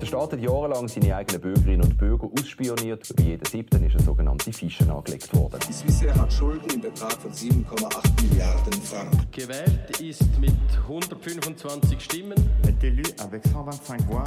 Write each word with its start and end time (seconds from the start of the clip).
Der 0.00 0.06
Staat 0.06 0.32
hat 0.32 0.40
jahrelang 0.40 0.86
seine 0.86 1.16
eigenen 1.16 1.40
Bürgerinnen 1.40 1.82
und 1.82 1.98
Bürger 1.98 2.28
ausspioniert. 2.38 3.12
Bei 3.16 3.24
jedem 3.24 3.44
siebten 3.44 3.84
ist 3.84 3.96
eine 3.96 4.04
sogenannte 4.04 4.52
Fische 4.52 4.88
angelegt 4.88 5.34
worden. 5.34 5.58
Die 5.68 5.72
Swissair 5.72 6.14
hat 6.14 6.32
Schulden 6.32 6.70
im 6.74 6.80
Betrag 6.80 7.14
von 7.14 7.32
7,8 7.32 8.22
Milliarden 8.22 8.72
Franken. 8.74 9.26
Gewählt 9.32 10.00
ist 10.00 10.38
mit 10.38 10.54
125 10.84 12.00
Stimmen. 12.00 12.38
Est 12.62 12.84
élu 12.84 13.02
avec 13.20 13.44
125 13.46 14.08
voix. 14.08 14.24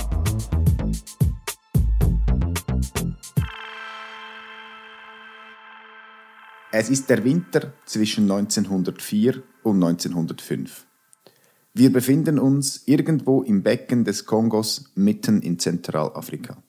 Es 6.75 6.89
ist 6.89 7.11
der 7.11 7.23
Winter 7.23 7.71
zwischen 7.85 8.23
1904 8.23 9.43
und 9.61 9.75
1905. 9.83 10.87
Wir 11.75 11.93
befinden 11.93 12.39
uns 12.39 12.87
irgendwo 12.87 13.43
im 13.43 13.61
Becken 13.61 14.05
des 14.05 14.25
Kongos 14.25 14.86
mitten 14.95 15.43
in 15.43 15.59
Zentralafrika. 15.59 16.64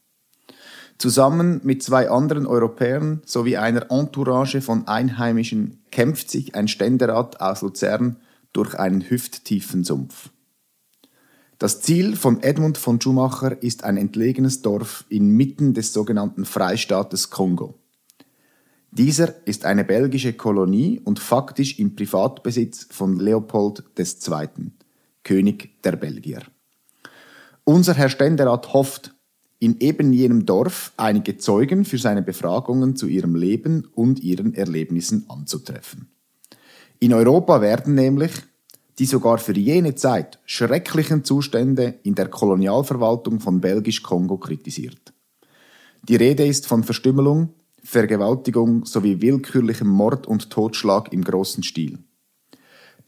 Zusammen 0.99 1.63
mit 1.65 1.83
zwei 1.83 2.11
anderen 2.11 2.45
Europäern 2.45 3.23
sowie 3.25 3.57
einer 3.57 3.91
Entourage 3.91 4.61
von 4.61 4.87
Einheimischen 4.87 5.83
kämpft 5.91 6.31
sich 6.31 6.55
ein 6.55 6.69
Ständerat 6.69 7.41
aus 7.41 7.63
Luzern 7.63 8.19
durch 8.53 8.79
einen 8.79 9.09
hüfttiefen 9.09 9.85
Sumpf. 9.85 10.29
Das 11.57 11.81
Ziel 11.81 12.15
von 12.17 12.43
Edmund 12.43 12.77
von 12.77 13.01
Schumacher 13.01 13.63
ist 13.63 13.85
ein 13.85 13.97
entlegenes 13.97 14.61
Dorf 14.61 15.07
inmitten 15.09 15.73
des 15.73 15.95
sogenannten 15.95 16.45
Freistaates 16.45 17.31
Kongo. 17.31 17.79
Dieser 18.97 19.45
ist 19.45 19.65
eine 19.65 19.83
belgische 19.83 20.35
Kolonie 20.35 21.01
und 21.03 21.19
faktisch 21.19 21.81
im 21.81 21.97
Privatbesitz 21.97 22.87
von 22.93 23.19
Leopold 23.19 23.83
II., 23.99 24.71
König 25.25 25.83
der 25.83 25.97
Belgier. 25.97 26.43
Unser 27.65 27.95
Herr 27.95 28.09
Ständerat 28.09 28.73
hofft, 28.73 29.13
in 29.59 29.81
eben 29.81 30.13
jenem 30.13 30.47
Dorf 30.47 30.93
einige 30.97 31.39
Zeugen 31.39 31.85
für 31.85 31.99
seine 31.99 32.23
Befragungen 32.23 32.95
zu 32.95 33.09
ihrem 33.09 33.35
Leben 33.35 33.89
und 33.97 34.21
ihren 34.21 34.55
Erlebnissen 34.55 35.25
anzutreffen. 35.29 36.09
In 37.01 37.15
Europa 37.15 37.61
werden 37.61 37.97
nämlich 37.97 38.31
die 39.01 39.07
sogar 39.07 39.39
für 39.39 39.59
jene 39.59 39.97
Zeit 39.97 40.39
schrecklichen 40.45 41.25
Zustände 41.25 41.99
in 42.05 42.15
der 42.15 42.29
Kolonialverwaltung 42.29 43.41
von 43.41 43.61
Belgisch-Kongo 43.61 44.39
kritisiert. 44.39 45.13
Die 46.09 46.15
Rede 46.15 46.47
ist 46.47 46.69
von 46.69 46.85
Verstümmelung, 46.85 47.55
Vergewaltigung 47.85 48.87
sowie 48.87 49.21
willkürlichem 49.21 49.89
Mord 49.89 50.27
und 50.27 50.49
Totschlag 50.49 51.13
im 51.13 51.23
großen 51.23 51.63
Stil. 51.63 51.99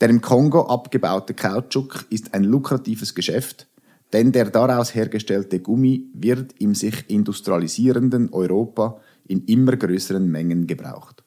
Der 0.02 0.10
im 0.10 0.20
Kongo 0.20 0.66
abgebaute 0.66 1.32
Kautschuk 1.32 2.04
ist 2.10 2.34
ein 2.34 2.44
lukratives 2.44 3.14
Geschäft, 3.14 3.68
denn 4.12 4.32
der 4.32 4.50
daraus 4.50 4.94
hergestellte 4.94 5.60
Gummi 5.60 6.10
wird 6.12 6.54
im 6.60 6.74
sich 6.74 7.08
industrialisierenden 7.08 8.32
Europa 8.34 9.00
in 9.26 9.44
immer 9.46 9.76
größeren 9.76 10.30
Mengen 10.30 10.66
gebraucht. 10.66 11.24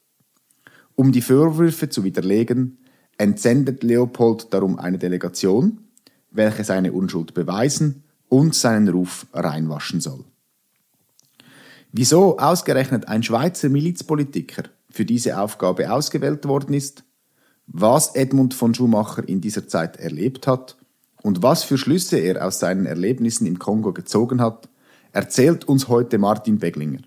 Um 0.96 1.12
die 1.12 1.22
Vorwürfe 1.22 1.90
zu 1.90 2.04
widerlegen, 2.04 2.78
entsendet 3.18 3.82
Leopold 3.84 4.54
darum 4.54 4.78
eine 4.78 5.00
Delegation, 5.00 5.88
welche 6.30 6.64
seine 6.64 6.94
Unschuld 6.94 7.34
beweisen 7.34 8.04
und 8.28 8.54
seinen 8.54 8.90
Ruf 8.90 9.26
reinwaschen 9.34 10.02
soll. 10.02 10.24
Wieso 11.92 12.38
ausgerechnet 12.38 13.08
ein 13.08 13.24
Schweizer 13.24 13.68
Milizpolitiker 13.68 14.64
für 14.92 15.06
diese 15.06 15.40
Aufgabe 15.40 15.92
ausgewählt 15.92 16.48
worden 16.48 16.74
ist, 16.74 17.04
was 17.66 18.16
Edmund 18.16 18.54
von 18.54 18.76
Schumacher 18.76 19.28
in 19.28 19.42
dieser 19.42 19.68
Zeit 19.68 19.98
erlebt 19.98 20.46
hat 20.46 20.78
und 21.24 21.42
was 21.42 21.64
für 21.64 21.80
Schlüsse 21.80 22.18
er 22.20 22.46
aus 22.46 22.60
seinen 22.60 22.86
Erlebnissen 22.86 23.48
im 23.48 23.58
Kongo 23.58 23.92
gezogen 23.92 24.40
hat, 24.40 24.70
erzählt 25.14 25.68
uns 25.68 25.88
heute 25.88 26.20
Martin 26.20 26.60
Beglinger. 26.60 27.02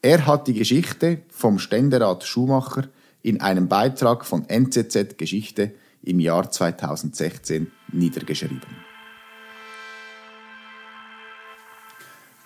Er 0.00 0.26
hat 0.26 0.46
die 0.46 0.54
Geschichte 0.54 1.22
vom 1.28 1.58
Ständerat 1.58 2.24
Schumacher 2.24 2.88
in 3.20 3.42
einem 3.42 3.68
Beitrag 3.68 4.24
von 4.24 4.48
NZZ 4.48 5.18
Geschichte 5.18 5.74
im 6.02 6.18
Jahr 6.18 6.50
2016 6.50 7.70
niedergeschrieben. 7.92 8.88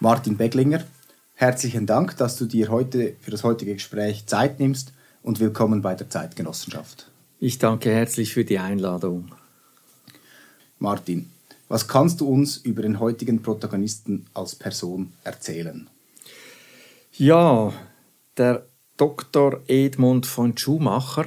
Martin 0.00 0.36
Beglinger, 0.36 0.82
herzlichen 1.34 1.86
Dank, 1.86 2.16
dass 2.16 2.36
du 2.36 2.46
dir 2.46 2.68
heute 2.68 3.14
für 3.20 3.30
das 3.30 3.44
heutige 3.44 3.74
Gespräch 3.74 4.26
Zeit 4.26 4.60
nimmst 4.60 4.92
und 5.22 5.40
willkommen 5.40 5.82
bei 5.82 5.94
der 5.94 6.10
Zeitgenossenschaft. 6.10 7.10
Ich 7.40 7.58
danke 7.58 7.90
herzlich 7.90 8.32
für 8.32 8.44
die 8.44 8.58
Einladung. 8.58 9.32
Martin, 10.78 11.30
was 11.68 11.88
kannst 11.88 12.20
du 12.20 12.28
uns 12.28 12.58
über 12.58 12.82
den 12.82 13.00
heutigen 13.00 13.42
Protagonisten 13.42 14.26
als 14.34 14.54
Person 14.54 15.12
erzählen? 15.24 15.88
Ja, 17.12 17.72
der 18.36 18.66
Dr. 18.96 19.60
Edmund 19.68 20.26
von 20.26 20.56
Schumacher 20.56 21.26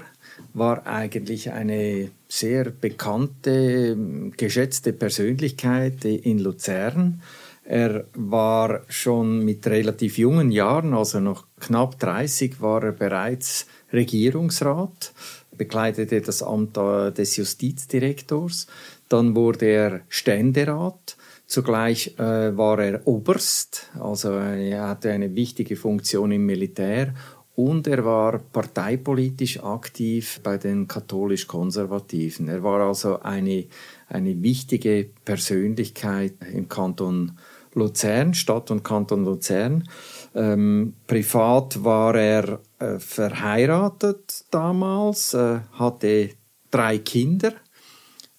war 0.54 0.86
eigentlich 0.86 1.52
eine 1.52 2.12
sehr 2.28 2.70
bekannte, 2.70 3.98
geschätzte 4.38 4.94
Persönlichkeit 4.94 6.06
in 6.06 6.40
Luzern. 6.40 7.22
Er 7.68 8.06
war 8.14 8.82
schon 8.88 9.44
mit 9.44 9.66
relativ 9.66 10.18
jungen 10.20 10.52
Jahren, 10.52 10.94
also 10.94 11.20
noch 11.20 11.46
knapp 11.60 12.00
30, 12.00 12.62
war 12.62 12.84
er 12.84 12.92
bereits 12.92 13.66
Regierungsrat 13.92 15.14
bekleidete 15.58 16.22
das 16.22 16.44
Amt 16.44 16.78
des 16.78 17.38
Justizdirektors. 17.38 18.68
Dann 19.10 19.36
wurde 19.36 19.66
er 19.66 20.02
Ständerat. 20.10 21.18
Zugleich 21.48 22.16
äh, 22.18 22.58
war 22.58 22.80
er 22.80 23.06
Oberst, 23.06 23.92
also 24.00 24.32
er 24.32 24.88
hatte 24.88 25.12
eine 25.12 25.36
wichtige 25.36 25.76
Funktion 25.76 26.32
im 26.32 26.44
Militär 26.48 27.14
und 27.56 27.86
er 27.86 28.04
war 28.04 28.40
parteipolitisch 28.40 29.64
aktiv 29.64 30.40
bei 30.42 30.58
den 30.58 30.88
katholisch-konservativen. 30.88 32.48
Er 32.48 32.64
war 32.64 32.82
also 32.82 33.20
eine, 33.20 33.66
eine 34.10 34.42
wichtige 34.42 35.08
Persönlichkeit 35.24 36.34
im 36.52 36.68
Kanton 36.68 37.34
Luzern, 37.76 38.34
Stadt 38.34 38.72
und 38.72 38.84
Kanton 38.84 39.26
Luzern. 39.26 39.88
Ähm, 40.34 40.94
privat 41.08 41.84
war 41.84 42.16
er 42.16 42.60
äh, 42.80 43.00
verheiratet 43.00 44.46
damals, 44.52 45.34
äh, 45.34 45.60
hatte 45.74 46.32
drei 46.72 46.98
Kinder. 46.98 47.54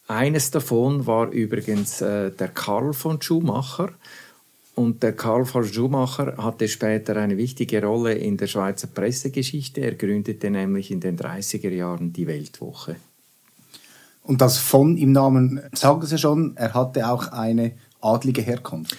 Eines 0.08 0.50
davon 0.50 1.06
war 1.06 1.30
übrigens 1.30 2.00
äh, 2.00 2.30
der 2.30 2.48
Karl 2.48 2.92
von 2.92 3.20
Schumacher. 3.20 3.91
Und 4.74 5.02
der 5.02 5.14
Karl 5.14 5.47
von 5.47 5.64
Schumacher 5.64 6.36
hatte 6.36 6.68
später 6.68 7.16
eine 7.16 7.38
wichtige 7.38 7.82
Rolle 7.82 8.12
in 8.12 8.36
der 8.36 8.47
Schweizer 8.47 8.88
Pressegeschichte. 8.88 9.80
Er 9.80 9.94
gründete 9.94 10.50
nämlich 10.50 10.91
in 10.91 11.00
den 11.00 11.18
30er 11.18 11.70
Jahren 11.70 12.12
die 12.12 12.26
Weltwoche. 12.26 12.97
Und 14.22 14.41
das 14.41 14.58
von 14.58 14.98
im 14.98 15.12
Namen 15.12 15.62
sagen 15.72 16.04
Sie 16.04 16.18
schon, 16.18 16.56
er 16.56 16.74
hatte 16.74 17.08
auch 17.08 17.28
eine 17.28 17.72
adlige 18.00 18.42
Herkunft. 18.42 18.96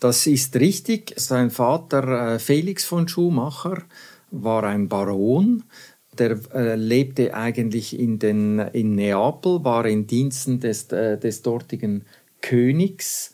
Das 0.00 0.26
ist 0.26 0.56
richtig. 0.56 1.14
Sein 1.16 1.50
Vater 1.50 2.34
äh, 2.34 2.38
Felix 2.38 2.84
von 2.84 3.08
Schumacher 3.08 3.82
war 4.30 4.64
ein 4.64 4.88
Baron. 4.88 5.64
Der 6.18 6.38
äh, 6.54 6.76
lebte 6.76 7.34
eigentlich 7.34 7.98
in, 7.98 8.18
den, 8.18 8.58
in 8.58 8.94
Neapel, 8.94 9.64
war 9.64 9.86
in 9.86 10.06
Diensten 10.06 10.60
des, 10.60 10.90
äh, 10.92 11.18
des 11.18 11.42
dortigen 11.42 12.04
Königs. 12.40 13.32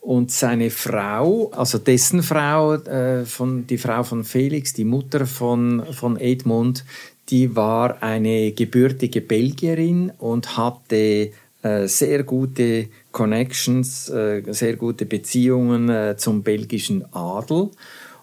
Und 0.00 0.32
seine 0.32 0.70
Frau, 0.70 1.50
also 1.52 1.78
dessen 1.78 2.24
Frau, 2.24 2.74
äh, 2.74 3.24
von, 3.24 3.68
die 3.68 3.78
Frau 3.78 4.02
von 4.02 4.24
Felix, 4.24 4.72
die 4.72 4.84
Mutter 4.84 5.26
von, 5.26 5.84
von 5.92 6.16
Edmund, 6.16 6.84
die 7.28 7.54
war 7.54 8.02
eine 8.02 8.50
gebürtige 8.50 9.20
Belgierin 9.20 10.10
und 10.18 10.56
hatte 10.56 11.30
äh, 11.62 11.86
sehr 11.86 12.24
gute 12.24 12.88
Connections, 13.12 14.08
äh, 14.08 14.42
sehr 14.48 14.76
gute 14.76 15.06
Beziehungen 15.06 15.88
äh, 15.88 16.16
zum 16.16 16.42
belgischen 16.42 17.04
Adel. 17.14 17.70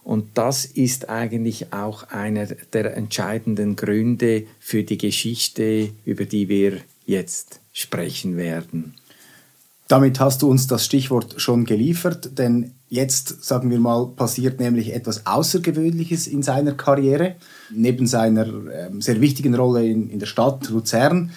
Und 0.03 0.29
das 0.33 0.65
ist 0.65 1.09
eigentlich 1.09 1.71
auch 1.71 2.03
einer 2.09 2.47
der 2.47 2.97
entscheidenden 2.97 3.75
Gründe 3.75 4.45
für 4.59 4.83
die 4.83 4.97
Geschichte, 4.97 5.91
über 6.03 6.25
die 6.25 6.49
wir 6.49 6.79
jetzt 7.05 7.59
sprechen 7.73 8.35
werden. 8.35 8.95
Damit 9.87 10.19
hast 10.19 10.43
du 10.43 10.49
uns 10.49 10.67
das 10.67 10.85
Stichwort 10.85 11.41
schon 11.41 11.65
geliefert, 11.65 12.37
denn 12.37 12.73
jetzt, 12.89 13.43
sagen 13.43 13.71
wir 13.71 13.79
mal, 13.79 14.07
passiert 14.15 14.59
nämlich 14.59 14.93
etwas 14.93 15.25
Außergewöhnliches 15.25 16.27
in 16.27 16.43
seiner 16.43 16.73
Karriere. 16.73 17.35
Neben 17.71 18.05
seiner 18.05 18.45
äh, 18.45 18.89
sehr 18.99 19.19
wichtigen 19.19 19.55
Rolle 19.55 19.87
in 19.87 20.19
der 20.19 20.27
Stadt 20.27 20.69
Luzern 20.69 21.31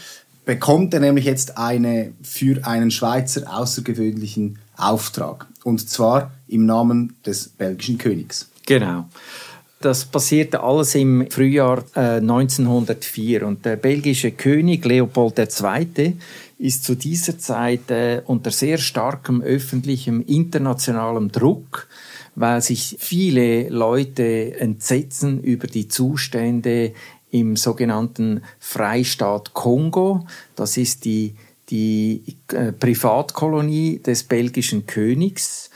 bekommt 0.45 0.95
er 0.95 1.01
nämlich 1.01 1.25
jetzt 1.25 1.59
eine 1.59 2.13
für 2.23 2.67
einen 2.67 2.91
Schweizer 2.91 3.43
außergewöhnlichen 3.53 4.59
Auftrag. 4.77 5.47
Und 5.65 5.89
zwar 5.89 6.33
im 6.49 6.67
Namen 6.67 7.17
des 7.25 7.49
belgischen 7.49 7.99
Königs. 7.99 8.51
Genau. 8.67 9.07
Das 9.81 10.05
passierte 10.05 10.63
alles 10.63 10.95
im 10.95 11.29
Frühjahr 11.29 11.85
äh, 11.97 12.19
1904 12.19 13.45
und 13.45 13.65
der 13.65 13.75
belgische 13.75 14.31
König 14.31 14.85
Leopold 14.85 15.39
II. 15.41 16.17
ist 16.59 16.85
zu 16.85 16.95
dieser 16.95 17.37
Zeit 17.39 17.91
äh, 17.91 18.23
unter 18.25 18.53
sehr 18.53 18.79
starkem 18.79 19.43
öffentlichem 19.43 20.23
internationalem 20.25 21.33
Druck, 21.33 21.89
weil 22.37 22.63
sich 22.63 22.97
viele 23.01 23.69
Leute 23.71 24.57
entsetzen 24.61 25.41
über 25.43 25.67
die 25.67 25.89
Zustände 25.89 26.93
im 27.33 27.57
sogenannten 27.57 28.43
Freistaat 28.61 29.53
Kongo. 29.55 30.27
Das 30.55 30.77
ist 30.77 31.05
die, 31.05 31.35
die 31.71 32.37
äh, 32.53 32.71
Privatkolonie 32.73 33.99
des 33.99 34.23
belgischen 34.23 34.87
Königs. 34.87 35.71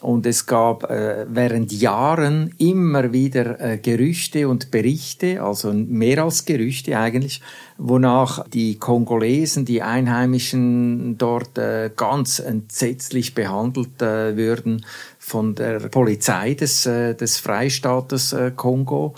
Und 0.00 0.26
es 0.26 0.44
gab 0.44 0.90
äh, 0.90 1.24
während 1.28 1.72
Jahren 1.72 2.54
immer 2.58 3.12
wieder 3.14 3.58
äh, 3.58 3.78
Gerüchte 3.78 4.48
und 4.48 4.70
Berichte, 4.70 5.42
also 5.42 5.72
mehr 5.72 6.24
als 6.24 6.44
Gerüchte 6.44 6.98
eigentlich, 6.98 7.40
wonach 7.78 8.46
die 8.48 8.78
Kongolesen, 8.78 9.64
die 9.64 9.80
Einheimischen 9.80 11.16
dort 11.16 11.56
äh, 11.56 11.90
ganz 11.96 12.38
entsetzlich 12.38 13.34
behandelt 13.34 14.02
äh, 14.02 14.36
würden 14.36 14.84
von 15.18 15.54
der 15.54 15.80
Polizei 15.88 16.52
des, 16.52 16.84
äh, 16.84 17.14
des 17.14 17.38
Freistaates 17.38 18.34
äh, 18.34 18.52
Kongo. 18.54 19.14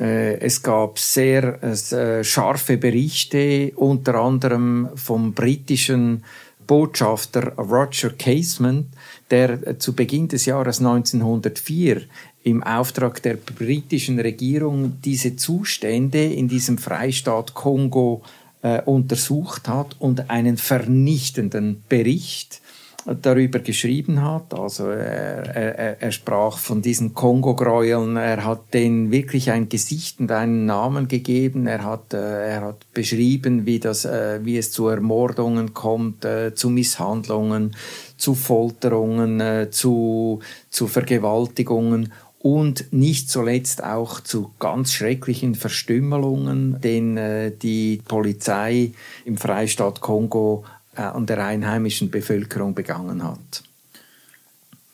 Äh, 0.00 0.38
es 0.40 0.62
gab 0.62 0.98
sehr 0.98 1.62
äh, 1.62 2.24
scharfe 2.24 2.76
Berichte, 2.76 3.72
unter 3.76 4.16
anderem 4.16 4.88
vom 4.94 5.32
britischen 5.32 6.24
Botschafter 6.66 7.52
Roger 7.56 8.10
Casement, 8.10 8.86
der 9.30 9.66
äh, 9.66 9.78
zu 9.78 9.94
Beginn 9.94 10.28
des 10.28 10.46
Jahres 10.46 10.78
1904 10.80 12.02
im 12.42 12.62
Auftrag 12.62 13.22
der 13.22 13.34
britischen 13.34 14.20
Regierung 14.20 15.00
diese 15.04 15.36
Zustände 15.36 16.22
in 16.24 16.48
diesem 16.48 16.78
Freistaat 16.78 17.54
Kongo 17.54 18.22
äh, 18.62 18.82
untersucht 18.82 19.68
hat 19.68 19.96
und 19.98 20.30
einen 20.30 20.56
vernichtenden 20.56 21.82
Bericht 21.88 22.60
darüber 23.06 23.60
geschrieben 23.60 24.22
hat. 24.22 24.52
Also 24.52 24.88
er, 24.88 25.54
er, 25.54 26.02
er 26.02 26.12
sprach 26.12 26.58
von 26.58 26.82
diesen 26.82 27.14
Kongo-Gräueln, 27.14 28.16
er 28.16 28.44
hat 28.44 28.74
denen 28.74 29.10
wirklich 29.12 29.50
ein 29.50 29.68
Gesicht 29.68 30.20
und 30.20 30.32
einen 30.32 30.66
Namen 30.66 31.06
gegeben, 31.06 31.66
er 31.66 31.84
hat, 31.84 32.14
äh, 32.14 32.50
er 32.50 32.60
hat 32.62 32.92
beschrieben, 32.92 33.64
wie, 33.64 33.78
das, 33.78 34.04
äh, 34.04 34.40
wie 34.42 34.58
es 34.58 34.72
zu 34.72 34.88
Ermordungen 34.88 35.72
kommt, 35.72 36.24
äh, 36.24 36.54
zu 36.54 36.68
Misshandlungen, 36.68 37.76
zu 38.16 38.34
Folterungen, 38.34 39.70
zu, 39.70 40.40
zu 40.70 40.86
Vergewaltigungen 40.88 42.12
und 42.46 42.92
nicht 42.92 43.28
zuletzt 43.28 43.82
auch 43.82 44.20
zu 44.20 44.52
ganz 44.60 44.92
schrecklichen 44.92 45.56
Verstümmelungen, 45.56 46.80
den 46.80 47.16
äh, 47.16 47.50
die 47.50 48.00
Polizei 48.06 48.92
im 49.24 49.36
Freistaat 49.36 50.00
Kongo 50.00 50.64
äh, 50.64 50.75
an 50.96 51.26
der 51.26 51.44
einheimischen 51.44 52.10
Bevölkerung 52.10 52.74
begangen 52.74 53.22
hat. 53.22 53.62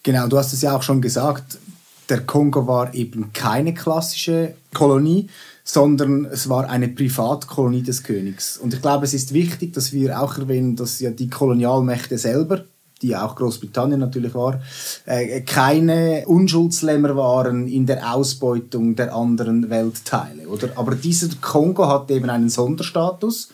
Genau, 0.03 0.27
du 0.27 0.37
hast 0.37 0.53
es 0.53 0.63
ja 0.63 0.77
auch 0.77 0.83
schon 0.83 1.01
gesagt, 1.01 1.59
der 2.09 2.21
Kongo 2.21 2.67
war 2.67 2.93
eben 2.95 3.33
keine 3.33 3.73
klassische 3.73 4.55
Kolonie, 4.75 5.29
sondern 5.65 6.25
es 6.25 6.49
war 6.49 6.69
eine 6.69 6.89
Privatkolonie 6.89 7.83
des 7.83 8.03
Königs. 8.03 8.59
Und 8.59 8.75
ich 8.75 8.83
glaube, 8.83 9.05
es 9.05 9.15
ist 9.15 9.33
wichtig, 9.33 9.73
dass 9.73 9.93
wir 9.93 10.21
auch 10.21 10.37
erwähnen, 10.39 10.75
dass 10.77 10.99
ja 11.01 11.11
die 11.11 11.31
Kolonialmächte 11.31 12.19
selber 12.19 12.65
die 13.03 13.17
auch 13.17 13.37
Großbritannien 13.37 14.01
natürlich 14.01 14.35
war, 14.35 14.61
äh, 15.05 15.41
keine 15.43 16.25
Unschuldslämmer 16.27 17.17
waren 17.17 17.67
in 17.69 17.87
der 17.87 18.15
Ausbeutung 18.15 18.95
der 18.97 19.15
anderen 19.15 19.71
Weltteile. 19.71 20.47
Oder? 20.49 20.71
Aber 20.77 20.95
dieser 20.95 21.29
Kongo 21.41 21.89
hat 21.89 22.11
eben 22.11 22.31
einen 22.31 22.49
Sonderstatus. 22.49 23.49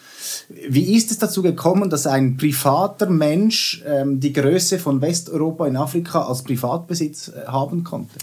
Wie 0.69 0.95
ist 0.95 1.11
es 1.11 1.19
dazu 1.19 1.43
gekommen, 1.43 1.91
dass 1.91 2.07
ein 2.07 2.37
privater 2.37 3.09
Mensch 3.09 3.83
ähm, 3.87 4.21
die 4.21 4.33
Größe 4.33 4.79
von 4.79 5.01
Westeuropa 5.01 5.67
in 5.67 5.77
Afrika 5.77 6.23
als 6.23 6.43
Privatbesitz 6.43 7.29
äh, 7.29 7.47
haben 7.47 7.85
konnte? 7.85 8.19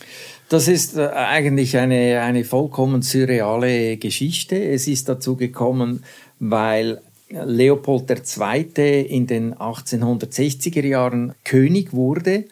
Das 0.49 0.67
ist 0.67 0.95
äh, 0.95 1.07
eigentlich 1.07 1.77
eine, 1.77 2.21
eine 2.21 2.43
vollkommen 2.43 3.01
surreale 3.01 3.97
Geschichte. 3.97 4.63
Es 4.63 4.87
ist 4.87 5.09
dazu 5.09 5.35
gekommen, 5.35 6.03
weil 6.39 7.01
Leopold 7.29 8.09
II. 8.09 9.01
in 9.01 9.27
den 9.27 9.55
1860er 9.55 10.85
Jahren 10.85 11.33
König 11.43 11.93
wurde 11.93 12.45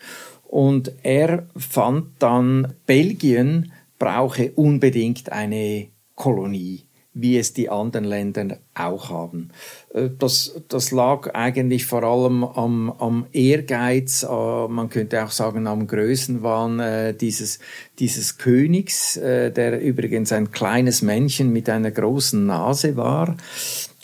und 0.43 0.91
er 1.03 1.47
fand 1.55 2.07
dann, 2.19 2.73
Belgien 2.85 3.71
brauche 3.99 4.51
unbedingt 4.51 5.31
eine 5.31 5.87
Kolonie 6.15 6.85
wie 7.13 7.37
es 7.37 7.53
die 7.53 7.69
anderen 7.69 8.05
Länder 8.05 8.57
auch 8.73 9.09
haben. 9.09 9.49
Äh, 9.93 10.09
das, 10.17 10.59
das 10.67 10.91
lag 10.91 11.33
eigentlich 11.33 11.85
vor 11.85 12.03
allem 12.03 12.43
am, 12.43 12.89
am 12.91 13.27
Ehrgeiz, 13.31 14.23
äh, 14.23 14.67
man 14.67 14.89
könnte 14.89 15.23
auch 15.23 15.31
sagen 15.31 15.67
am 15.67 15.87
Größenwahn 15.87 16.79
äh, 16.79 17.13
dieses, 17.13 17.59
dieses 17.99 18.37
Königs, 18.37 19.13
der 19.13 19.81
übrigens 19.81 20.31
ein 20.31 20.51
kleines 20.51 21.01
Männchen 21.01 21.53
mit 21.53 21.69
einer 21.69 21.91
großen 21.91 22.45
Nase 22.45 22.97
war 22.97 23.35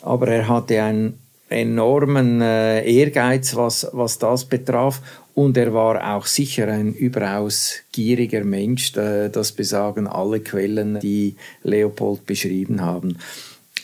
aber 0.02 0.28
er 0.28 0.48
hatte 0.48 0.82
einen 0.82 1.18
enormen 1.48 2.40
äh, 2.40 2.88
Ehrgeiz, 2.88 3.56
was, 3.56 3.88
was 3.92 4.18
das 4.18 4.44
betraf. 4.44 5.00
Und 5.34 5.56
er 5.56 5.74
war 5.74 6.16
auch 6.16 6.26
sicher 6.26 6.68
ein 6.68 6.94
überaus 6.94 7.74
gieriger 7.92 8.44
Mensch. 8.44 8.96
Äh, 8.96 9.28
das 9.30 9.52
besagen 9.52 10.06
alle 10.06 10.40
Quellen, 10.40 11.00
die 11.00 11.34
Leopold 11.62 12.24
beschrieben 12.26 12.80
haben. 12.80 13.18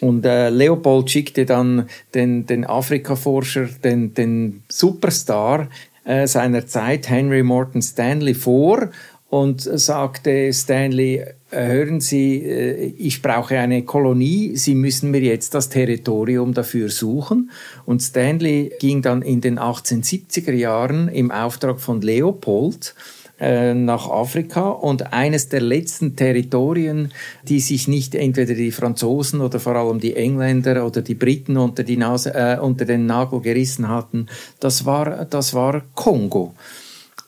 Und 0.00 0.24
äh, 0.26 0.50
Leopold 0.50 1.10
schickte 1.10 1.46
dann 1.46 1.88
den, 2.14 2.46
den 2.46 2.64
Afrika-Forscher, 2.64 3.68
den, 3.82 4.14
den 4.14 4.62
Superstar 4.68 5.68
äh, 6.04 6.26
seiner 6.26 6.66
Zeit, 6.66 7.08
Henry 7.08 7.42
Morton 7.42 7.82
Stanley, 7.82 8.34
vor 8.34 8.90
und 9.28 9.60
sagte 9.62 10.52
Stanley, 10.52 11.24
hören 11.64 12.00
Sie, 12.00 12.42
äh, 12.42 12.92
ich 12.98 13.22
brauche 13.22 13.58
eine 13.58 13.82
Kolonie, 13.84 14.56
Sie 14.56 14.74
müssen 14.74 15.10
mir 15.10 15.20
jetzt 15.20 15.54
das 15.54 15.68
Territorium 15.68 16.54
dafür 16.54 16.88
suchen. 16.88 17.50
Und 17.84 18.02
Stanley 18.02 18.72
ging 18.80 19.02
dann 19.02 19.22
in 19.22 19.40
den 19.40 19.58
1870er 19.58 20.52
Jahren 20.52 21.08
im 21.08 21.30
Auftrag 21.30 21.80
von 21.80 22.00
Leopold 22.00 22.94
äh, 23.38 23.74
nach 23.74 24.08
Afrika 24.08 24.70
und 24.70 25.12
eines 25.12 25.50
der 25.50 25.60
letzten 25.60 26.16
Territorien, 26.16 27.12
die 27.46 27.60
sich 27.60 27.86
nicht 27.86 28.14
entweder 28.14 28.54
die 28.54 28.72
Franzosen 28.72 29.42
oder 29.42 29.60
vor 29.60 29.76
allem 29.76 30.00
die 30.00 30.16
Engländer 30.16 30.86
oder 30.86 31.02
die 31.02 31.14
Briten 31.14 31.58
unter, 31.58 31.82
die 31.82 31.98
Nase, 31.98 32.34
äh, 32.34 32.58
unter 32.58 32.86
den 32.86 33.04
Nagel 33.04 33.42
gerissen 33.42 33.88
hatten, 33.88 34.26
das 34.58 34.86
war, 34.86 35.26
das 35.26 35.52
war 35.52 35.82
Kongo. 35.94 36.54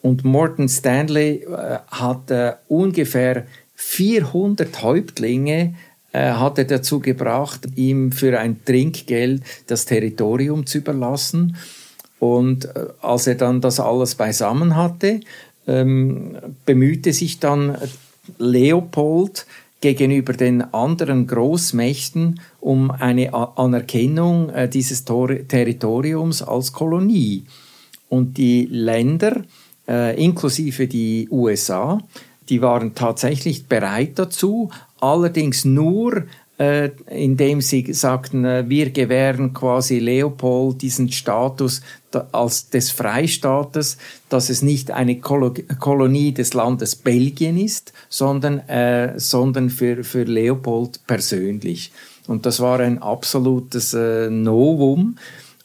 Und 0.01 0.25
Morton 0.25 0.69
Stanley 0.69 1.45
äh, 1.45 1.79
hat 1.89 2.31
äh, 2.31 2.55
ungefähr 2.69 3.45
400 3.81 4.83
Häuptlinge 4.83 5.75
äh, 6.13 6.33
hat 6.33 6.59
er 6.59 6.65
dazu 6.65 6.99
gebracht, 6.99 7.61
ihm 7.77 8.11
für 8.11 8.39
ein 8.41 8.65
Trinkgeld 8.65 9.43
das 9.69 9.85
Territorium 9.85 10.67
zu 10.67 10.79
überlassen. 10.79 11.57
Und 12.19 12.65
äh, 12.65 12.87
als 13.01 13.29
er 13.29 13.37
dann 13.37 13.61
das 13.61 13.79
alles 13.79 14.17
beisammen 14.17 14.75
hatte, 14.75 15.21
ähm, 15.69 16.37
bemühte 16.67 17.13
sich 17.13 17.39
dann 17.39 17.79
Leopold 18.39 19.47
gegenüber 19.81 20.33
den 20.33 20.63
anderen 20.75 21.29
Großmächten 21.29 22.41
um 22.61 22.91
eine 22.91 23.33
Anerkennung 23.33 24.51
äh, 24.51 24.69
dieses 24.69 25.05
Tor 25.05 25.29
Territoriums 25.47 26.43
als 26.43 26.73
Kolonie. 26.73 27.45
Und 28.09 28.39
die 28.39 28.67
Länder, 28.71 29.43
inklusive 29.87 30.87
die 30.87 31.29
USA, 31.31 31.99
die 32.49 32.63
waren 32.63 32.95
tatsächlich 32.95 33.67
bereit 33.67 34.19
dazu, 34.19 34.71
allerdings 35.01 35.65
nur 35.65 36.25
äh, 36.59 36.91
indem 37.09 37.61
sie 37.61 37.93
sagten, 37.93 38.45
äh, 38.45 38.65
wir 38.69 38.91
gewähren 38.91 39.55
quasi 39.55 40.01
Leopold 40.01 40.83
diesen 40.83 41.11
Status 41.13 41.83
als 42.33 42.71
des 42.71 42.91
Freistaates, 42.91 43.97
dass 44.29 44.51
es 44.51 44.63
nicht 44.63 44.91
eine 44.91 45.21
Kolonie 45.21 46.33
des 46.33 46.55
Landes 46.55 46.97
Belgien 46.97 47.57
ist, 47.59 47.93
sondern, 48.09 48.59
äh, 48.69 49.19
sondern 49.19 49.71
für, 49.71 50.03
für 50.03 50.25
Leopold 50.25 51.07
persönlich. 51.07 51.93
Und 52.27 52.45
das 52.45 52.61
war 52.61 52.81
ein 52.81 53.01
absolutes 53.01 53.95
äh, 53.95 54.29
Novum. 54.29 55.17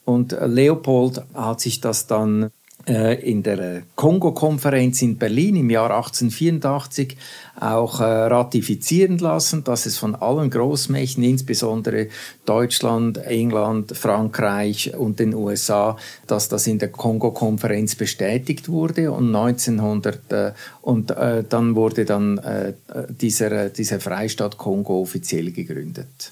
Und 0.06 0.38
Leopold 0.46 1.24
hat 1.34 1.62
sich 1.62 1.82
das 1.82 2.08
dann 2.08 2.44
äh, 2.44 2.50
in 2.86 3.44
der 3.44 3.84
Kongo-Konferenz 3.96 5.02
in 5.02 5.18
Berlin 5.18 5.56
im 5.56 5.70
Jahr 5.70 5.92
1884 5.92 7.16
auch 7.60 8.00
äh, 8.00 8.04
ratifizieren 8.04 9.20
lassen, 9.20 9.64
dass 9.64 9.86
es 9.86 9.98
von 9.98 10.16
allen 10.16 10.50
Großmächten, 10.50 11.24
insbesondere 11.24 12.08
Deutschland, 12.46 13.18
England, 13.20 13.96
Frankreich 13.96 14.94
und 14.98 15.20
den 15.20 15.34
USA, 15.34 15.98
dass 16.28 16.50
das 16.50 16.68
in 16.68 16.80
der 16.80 16.90
Kongo-Konferenz 16.90 17.96
bestätigt 17.96 18.70
wurde 18.70 19.12
und 19.12 19.34
1900 19.34 20.32
äh, 20.32 20.52
und 20.82 21.12
äh, 21.12 21.44
dann 21.48 21.76
wurde 21.76 22.06
dann 22.06 22.40
äh, 22.40 22.74
dieser, 23.10 23.70
dieser 23.70 24.00
Freistaat 24.00 24.58
Kongo 24.58 25.02
offiziell 25.02 25.52
gegründet. 25.52 26.32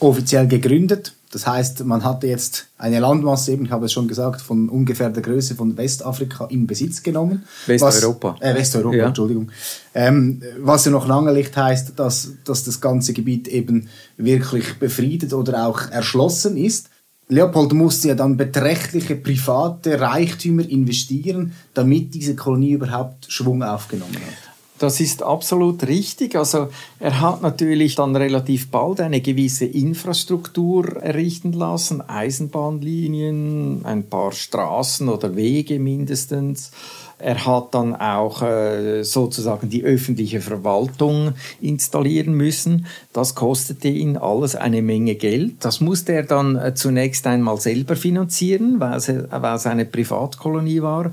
Offiziell 0.00 0.46
gegründet, 0.46 1.15
das 1.32 1.46
heißt, 1.46 1.84
man 1.84 2.04
hatte 2.04 2.28
jetzt 2.28 2.68
eine 2.78 3.00
Landmasse, 3.00 3.52
eben, 3.52 3.66
ich 3.66 3.70
habe 3.70 3.86
es 3.86 3.92
schon 3.92 4.06
gesagt, 4.06 4.40
von 4.40 4.68
ungefähr 4.68 5.10
der 5.10 5.22
Größe 5.22 5.56
von 5.56 5.76
Westafrika 5.76 6.46
in 6.46 6.66
Besitz 6.66 7.02
genommen. 7.02 7.44
Westeuropa. 7.66 8.36
Was, 8.38 8.48
äh, 8.48 8.54
Westeuropa, 8.54 8.96
ja. 8.96 9.06
Entschuldigung. 9.08 9.50
Ähm, 9.94 10.40
was 10.60 10.84
ja 10.84 10.92
noch 10.92 11.08
lange 11.08 11.32
nicht 11.32 11.56
heißt, 11.56 11.98
dass, 11.98 12.30
dass 12.44 12.64
das 12.64 12.80
ganze 12.80 13.12
Gebiet 13.12 13.48
eben 13.48 13.88
wirklich 14.16 14.78
befriedet 14.78 15.32
oder 15.32 15.66
auch 15.66 15.90
erschlossen 15.90 16.56
ist. 16.56 16.90
Leopold 17.28 17.72
musste 17.72 18.08
ja 18.08 18.14
dann 18.14 18.36
beträchtliche 18.36 19.16
private 19.16 20.00
Reichtümer 20.00 20.68
investieren, 20.68 21.52
damit 21.74 22.14
diese 22.14 22.36
Kolonie 22.36 22.72
überhaupt 22.72 23.26
Schwung 23.28 23.64
aufgenommen 23.64 24.14
hat. 24.14 24.45
Das 24.78 25.00
ist 25.00 25.22
absolut 25.22 25.86
richtig. 25.86 26.36
Also 26.36 26.68
er 27.00 27.20
hat 27.20 27.40
natürlich 27.40 27.94
dann 27.94 28.14
relativ 28.14 28.70
bald 28.70 29.00
eine 29.00 29.22
gewisse 29.22 29.64
Infrastruktur 29.64 30.96
errichten 31.02 31.52
lassen, 31.52 32.02
Eisenbahnlinien, 32.06 33.80
ein 33.84 34.06
paar 34.08 34.32
Straßen 34.32 35.08
oder 35.08 35.34
Wege 35.34 35.78
mindestens. 35.78 36.72
Er 37.18 37.46
hat 37.46 37.74
dann 37.74 37.96
auch 37.96 38.42
äh, 38.42 39.02
sozusagen 39.02 39.70
die 39.70 39.82
öffentliche 39.82 40.42
Verwaltung 40.42 41.32
installieren 41.62 42.34
müssen. 42.34 42.84
Das 43.14 43.34
kostete 43.34 43.88
ihn 43.88 44.18
alles 44.18 44.54
eine 44.54 44.82
Menge 44.82 45.14
Geld. 45.14 45.54
Das 45.60 45.80
musste 45.80 46.12
er 46.12 46.24
dann 46.24 46.56
äh, 46.56 46.74
zunächst 46.74 47.26
einmal 47.26 47.58
selber 47.58 47.96
finanzieren, 47.96 48.80
weil 48.80 48.98
es, 48.98 49.08
weil 49.08 49.56
es 49.56 49.66
eine 49.66 49.86
Privatkolonie 49.86 50.82
war. 50.82 51.10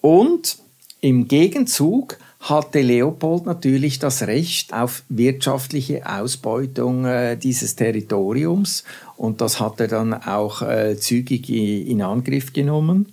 Und 0.00 0.58
im 1.00 1.26
Gegenzug 1.26 2.18
hatte 2.48 2.80
Leopold 2.80 3.46
natürlich 3.46 3.98
das 3.98 4.22
Recht 4.22 4.72
auf 4.72 5.02
wirtschaftliche 5.08 6.06
Ausbeutung 6.06 7.04
äh, 7.04 7.36
dieses 7.36 7.74
Territoriums 7.74 8.84
und 9.16 9.40
das 9.40 9.58
hat 9.60 9.80
er 9.80 9.88
dann 9.88 10.14
auch 10.14 10.62
äh, 10.62 10.96
zügig 10.96 11.50
in 11.50 12.02
Angriff 12.02 12.52
genommen. 12.52 13.12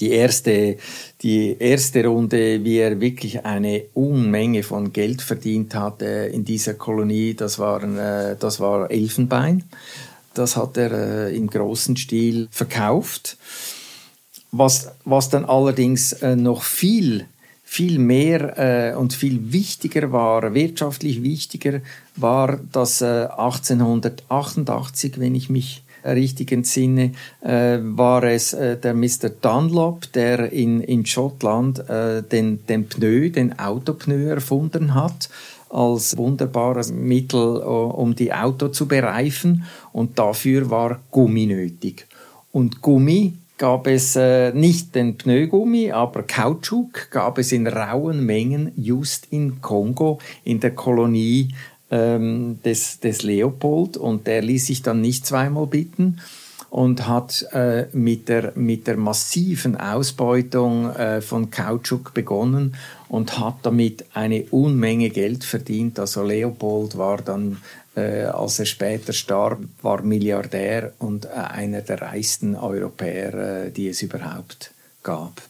Die 0.00 0.10
erste, 0.10 0.76
die 1.22 1.56
erste 1.58 2.06
Runde, 2.06 2.62
wie 2.62 2.76
er 2.76 3.00
wirklich 3.00 3.44
eine 3.44 3.84
Unmenge 3.94 4.62
von 4.62 4.92
Geld 4.92 5.22
verdient 5.22 5.74
hatte 5.74 6.04
in 6.04 6.44
dieser 6.44 6.74
Kolonie, 6.74 7.34
das, 7.34 7.58
waren, 7.58 7.98
äh, 7.98 8.36
das 8.38 8.60
war 8.60 8.90
Elfenbein. 8.90 9.64
Das 10.34 10.56
hat 10.56 10.76
er 10.76 10.92
äh, 11.28 11.36
im 11.36 11.48
großen 11.48 11.96
Stil 11.96 12.48
verkauft. 12.50 13.38
Was, 14.52 14.92
was 15.04 15.30
dann 15.30 15.44
allerdings 15.44 16.12
äh, 16.12 16.36
noch 16.36 16.62
viel 16.62 17.26
viel 17.70 17.98
mehr 17.98 18.92
äh, 18.92 18.96
und 18.96 19.12
viel 19.12 19.52
wichtiger 19.52 20.10
war, 20.10 20.54
wirtschaftlich 20.54 21.22
wichtiger 21.22 21.82
war, 22.16 22.58
dass 22.72 23.02
äh, 23.02 23.28
1888, 23.36 25.20
wenn 25.20 25.34
ich 25.34 25.50
mich 25.50 25.82
richtig 26.02 26.50
entsinne, 26.50 27.12
äh, 27.42 27.78
war 27.82 28.24
es 28.24 28.54
äh, 28.54 28.78
der 28.78 28.94
Mr. 28.94 29.28
Dunlop, 29.42 30.10
der 30.14 30.50
in, 30.50 30.80
in 30.80 31.04
Schottland 31.04 31.86
äh, 31.90 32.22
den, 32.22 32.66
den 32.66 32.88
Pneu, 32.88 33.28
den 33.28 33.58
Autopneu 33.58 34.30
erfunden 34.30 34.94
hat 34.94 35.28
als 35.68 36.16
wunderbares 36.16 36.90
Mittel, 36.90 37.58
um 37.58 38.14
die 38.14 38.32
Auto 38.32 38.68
zu 38.68 38.88
bereifen 38.88 39.64
und 39.92 40.18
dafür 40.18 40.70
war 40.70 41.00
Gummi 41.10 41.44
nötig. 41.44 42.06
Und 42.50 42.80
Gummi 42.80 43.34
gab 43.58 43.86
es 43.86 44.16
äh, 44.16 44.52
nicht 44.52 44.94
den 44.94 45.18
Pneugummi, 45.18 45.90
aber 45.90 46.22
Kautschuk 46.22 47.10
gab 47.10 47.38
es 47.38 47.52
in 47.52 47.66
rauen 47.66 48.24
Mengen 48.24 48.72
just 48.76 49.26
in 49.30 49.60
Kongo, 49.60 50.18
in 50.44 50.60
der 50.60 50.74
Kolonie 50.74 51.54
ähm, 51.90 52.60
des, 52.64 53.00
des 53.00 53.22
Leopold. 53.22 53.96
Und 53.96 54.26
der 54.26 54.42
ließ 54.42 54.66
sich 54.66 54.82
dann 54.82 55.00
nicht 55.00 55.26
zweimal 55.26 55.66
bitten 55.66 56.20
und 56.70 57.08
hat 57.08 57.46
äh, 57.52 57.86
mit, 57.92 58.28
der, 58.28 58.52
mit 58.54 58.86
der 58.86 58.96
massiven 58.96 59.76
Ausbeutung 59.76 60.90
äh, 60.90 61.20
von 61.20 61.50
Kautschuk 61.50 62.14
begonnen 62.14 62.76
und 63.08 63.38
hat 63.38 63.56
damit 63.62 64.04
eine 64.12 64.44
Unmenge 64.50 65.08
Geld 65.10 65.44
verdient. 65.44 65.98
Also 65.98 66.22
Leopold 66.22 66.98
war 66.98 67.18
dann 67.18 67.58
äh, 67.98 68.24
als 68.26 68.58
er 68.58 68.66
später 68.66 69.12
starb, 69.12 69.60
war 69.82 70.02
Milliardär 70.02 70.92
und 70.98 71.26
äh, 71.26 71.30
einer 71.30 71.82
der 71.82 72.00
reichsten 72.00 72.54
Europäer, 72.54 73.66
äh, 73.66 73.70
die 73.70 73.88
es 73.88 74.00
überhaupt 74.02 74.72
gab. 75.02 75.42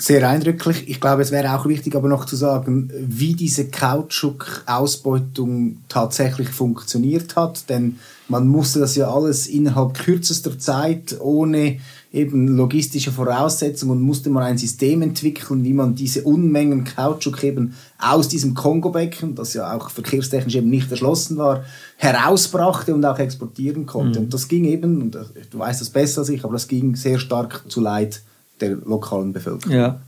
Sehr 0.00 0.28
eindrücklich. 0.28 0.88
Ich 0.88 1.00
glaube, 1.00 1.22
es 1.22 1.32
wäre 1.32 1.58
auch 1.58 1.66
wichtig, 1.66 1.96
aber 1.96 2.08
noch 2.08 2.24
zu 2.24 2.36
sagen, 2.36 2.88
wie 2.94 3.34
diese 3.34 3.66
Kautschuk-Ausbeutung 3.66 5.78
tatsächlich 5.88 6.50
funktioniert 6.50 7.34
hat, 7.34 7.68
denn 7.68 7.98
man 8.28 8.46
musste 8.46 8.78
das 8.78 8.94
ja 8.94 9.12
alles 9.12 9.48
innerhalb 9.48 9.94
kürzester 9.94 10.56
Zeit 10.56 11.16
ohne 11.20 11.80
eben 12.12 12.46
logistische 12.46 13.10
Voraussetzungen 13.10 13.98
und 13.98 14.02
musste 14.02 14.30
man 14.30 14.44
ein 14.44 14.58
System 14.58 15.02
entwickeln, 15.02 15.64
wie 15.64 15.72
man 15.72 15.96
diese 15.96 16.22
Unmengen 16.22 16.84
Kautschuk 16.84 17.42
eben 17.42 17.74
aus 17.98 18.28
diesem 18.28 18.54
Kongobecken, 18.54 19.34
das 19.34 19.54
ja 19.54 19.76
auch 19.76 19.90
verkehrstechnisch 19.90 20.54
eben 20.54 20.70
nicht 20.70 20.90
erschlossen 20.90 21.36
war, 21.36 21.64
herausbrachte 21.96 22.94
und 22.94 23.04
auch 23.04 23.18
exportieren 23.18 23.86
konnte. 23.86 24.20
Mhm. 24.20 24.26
Und 24.26 24.34
das 24.34 24.46
ging 24.46 24.64
eben, 24.64 25.02
und 25.02 25.18
du 25.50 25.58
weißt 25.58 25.80
das 25.80 25.90
besser 25.90 26.20
als 26.20 26.28
ich, 26.28 26.44
aber 26.44 26.52
das 26.52 26.68
ging 26.68 26.94
sehr 26.94 27.18
stark 27.18 27.64
zu 27.68 27.80
Leid 27.80 28.22
der 28.60 28.76
lokalen 28.76 29.32
Bevölkerung. 29.32 29.76
Ja. 29.76 30.00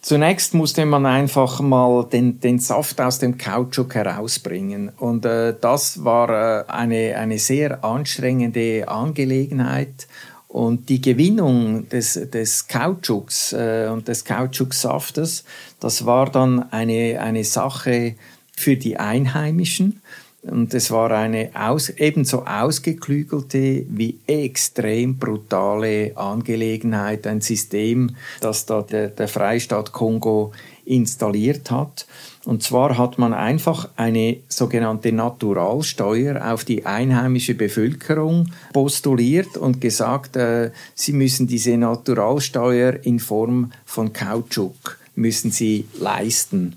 Zunächst 0.00 0.52
musste 0.54 0.84
man 0.84 1.06
einfach 1.06 1.60
mal 1.60 2.04
den, 2.04 2.40
den 2.40 2.58
Saft 2.58 3.00
aus 3.00 3.20
dem 3.20 3.38
Kautschuk 3.38 3.94
herausbringen. 3.94 4.90
Und 4.98 5.24
äh, 5.24 5.54
das 5.60 6.02
war 6.02 6.28
äh, 6.30 6.64
eine, 6.66 7.16
eine 7.16 7.38
sehr 7.38 7.84
anstrengende 7.84 8.88
Angelegenheit. 8.88 10.08
Und 10.52 10.90
die 10.90 11.00
Gewinnung 11.00 11.88
des, 11.88 12.12
des 12.12 12.68
Kautschuks 12.68 13.54
äh, 13.54 13.88
und 13.90 14.06
des 14.06 14.22
Kautschuksaftes, 14.26 15.44
das 15.80 16.04
war 16.04 16.30
dann 16.30 16.70
eine, 16.70 17.20
eine 17.22 17.42
Sache 17.42 18.16
für 18.54 18.76
die 18.76 18.98
Einheimischen. 18.98 20.02
Und 20.42 20.74
es 20.74 20.90
war 20.90 21.10
eine 21.10 21.52
aus, 21.54 21.88
ebenso 21.88 22.44
ausgeklügelte 22.44 23.86
wie 23.88 24.18
extrem 24.26 25.16
brutale 25.16 26.14
Angelegenheit, 26.18 27.26
ein 27.26 27.40
System, 27.40 28.14
das 28.40 28.66
da 28.66 28.82
der, 28.82 29.08
der 29.08 29.28
Freistaat 29.28 29.92
Kongo 29.92 30.52
installiert 30.84 31.70
hat. 31.70 32.06
Und 32.44 32.62
zwar 32.62 32.98
hat 32.98 33.18
man 33.18 33.32
einfach 33.32 33.88
eine 33.96 34.38
sogenannte 34.48 35.12
Naturalsteuer 35.12 36.52
auf 36.52 36.64
die 36.64 36.86
einheimische 36.86 37.54
Bevölkerung 37.54 38.50
postuliert 38.72 39.56
und 39.56 39.80
gesagt, 39.80 40.36
äh, 40.36 40.70
sie 40.94 41.12
müssen 41.12 41.46
diese 41.46 41.76
Naturalsteuer 41.76 42.98
in 43.02 43.20
Form 43.20 43.72
von 43.84 44.12
Kautschuk 44.12 44.98
müssen 45.14 45.50
sie 45.50 45.86
leisten. 46.00 46.76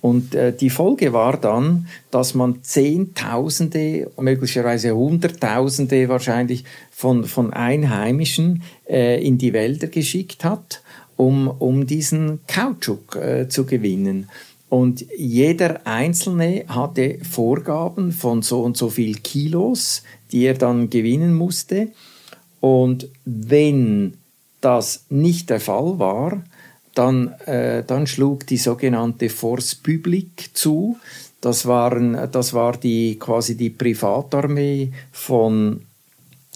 Und 0.00 0.34
äh, 0.34 0.54
die 0.54 0.68
Folge 0.68 1.14
war 1.14 1.38
dann, 1.38 1.88
dass 2.10 2.34
man 2.34 2.62
Zehntausende, 2.62 4.10
möglicherweise 4.20 4.94
Hunderttausende 4.94 6.10
wahrscheinlich 6.10 6.64
von, 6.90 7.24
von 7.24 7.54
Einheimischen 7.54 8.62
äh, 8.86 9.26
in 9.26 9.38
die 9.38 9.54
Wälder 9.54 9.86
geschickt 9.86 10.44
hat, 10.44 10.82
um, 11.16 11.48
um 11.48 11.86
diesen 11.86 12.40
Kautschuk 12.46 13.16
äh, 13.16 13.48
zu 13.48 13.64
gewinnen. 13.64 14.28
Und 14.68 15.06
jeder 15.16 15.86
Einzelne 15.86 16.64
hatte 16.66 17.18
Vorgaben 17.22 18.10
von 18.10 18.42
so 18.42 18.62
und 18.62 18.76
so 18.76 18.90
viel 18.90 19.14
Kilos, 19.16 20.02
die 20.32 20.46
er 20.46 20.54
dann 20.54 20.90
gewinnen 20.90 21.34
musste. 21.34 21.88
Und 22.60 23.08
wenn 23.24 24.14
das 24.60 25.04
nicht 25.10 25.50
der 25.50 25.60
Fall 25.60 25.98
war, 25.98 26.42
dann, 26.94 27.28
äh, 27.46 27.84
dann 27.84 28.06
schlug 28.06 28.46
die 28.46 28.56
sogenannte 28.56 29.28
Force 29.28 29.74
Publique 29.74 30.50
zu. 30.54 30.96
Das, 31.40 31.66
waren, 31.66 32.30
das 32.32 32.54
war 32.54 32.76
die, 32.76 33.18
quasi 33.18 33.56
die 33.56 33.70
Privatarmee 33.70 34.92
von, 35.12 35.82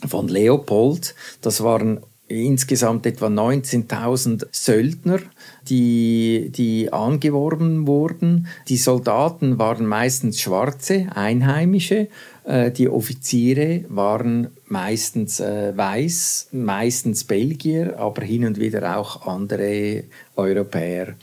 von 0.07 0.29
Leopold. 0.29 1.15
Das 1.43 1.62
waren 1.62 2.00
insgesamt 2.29 3.07
etwa 3.07 3.27
19.000 3.27 4.47
Söldner, 4.53 5.21
die, 5.69 6.51
die 6.55 6.93
angeworben 6.93 7.87
wurden. 7.87 8.47
Die 8.69 8.77
Soldaten 8.77 9.59
waren 9.59 9.87
meistens 9.87 10.41
Schwarze, 10.41 11.09
Einheimische, 11.15 12.09
Äh, 12.49 12.71
die 12.71 12.89
Offiziere 12.89 13.85
waren 13.91 14.49
meistens 14.67 15.39
äh, 15.39 15.77
weiß, 15.77 16.49
meistens 16.53 17.25
Belgier, 17.25 17.99
aber 17.99 18.23
hin 18.23 18.47
und 18.47 18.59
wieder 18.59 18.97
auch 18.97 19.27
andere 19.27 20.05
Europäer. 20.35 21.15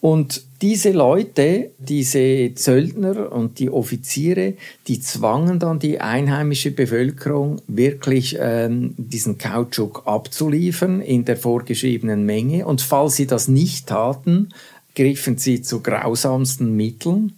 Und 0.00 0.42
diese 0.62 0.92
Leute, 0.92 1.70
diese 1.78 2.52
Söldner 2.54 3.32
und 3.32 3.58
die 3.58 3.70
Offiziere, 3.70 4.54
die 4.86 5.00
zwangen 5.00 5.58
dann 5.58 5.78
die 5.78 6.00
einheimische 6.00 6.70
Bevölkerung 6.70 7.60
wirklich 7.66 8.36
ähm, 8.38 8.94
diesen 8.96 9.38
Kautschuk 9.38 10.02
abzuliefern 10.06 11.00
in 11.00 11.24
der 11.24 11.36
vorgeschriebenen 11.36 12.24
Menge. 12.24 12.66
Und 12.66 12.82
falls 12.82 13.16
sie 13.16 13.26
das 13.26 13.48
nicht 13.48 13.88
taten, 13.88 14.50
griffen 14.94 15.38
sie 15.38 15.62
zu 15.62 15.80
grausamsten 15.80 16.74
Mitteln. 16.76 17.32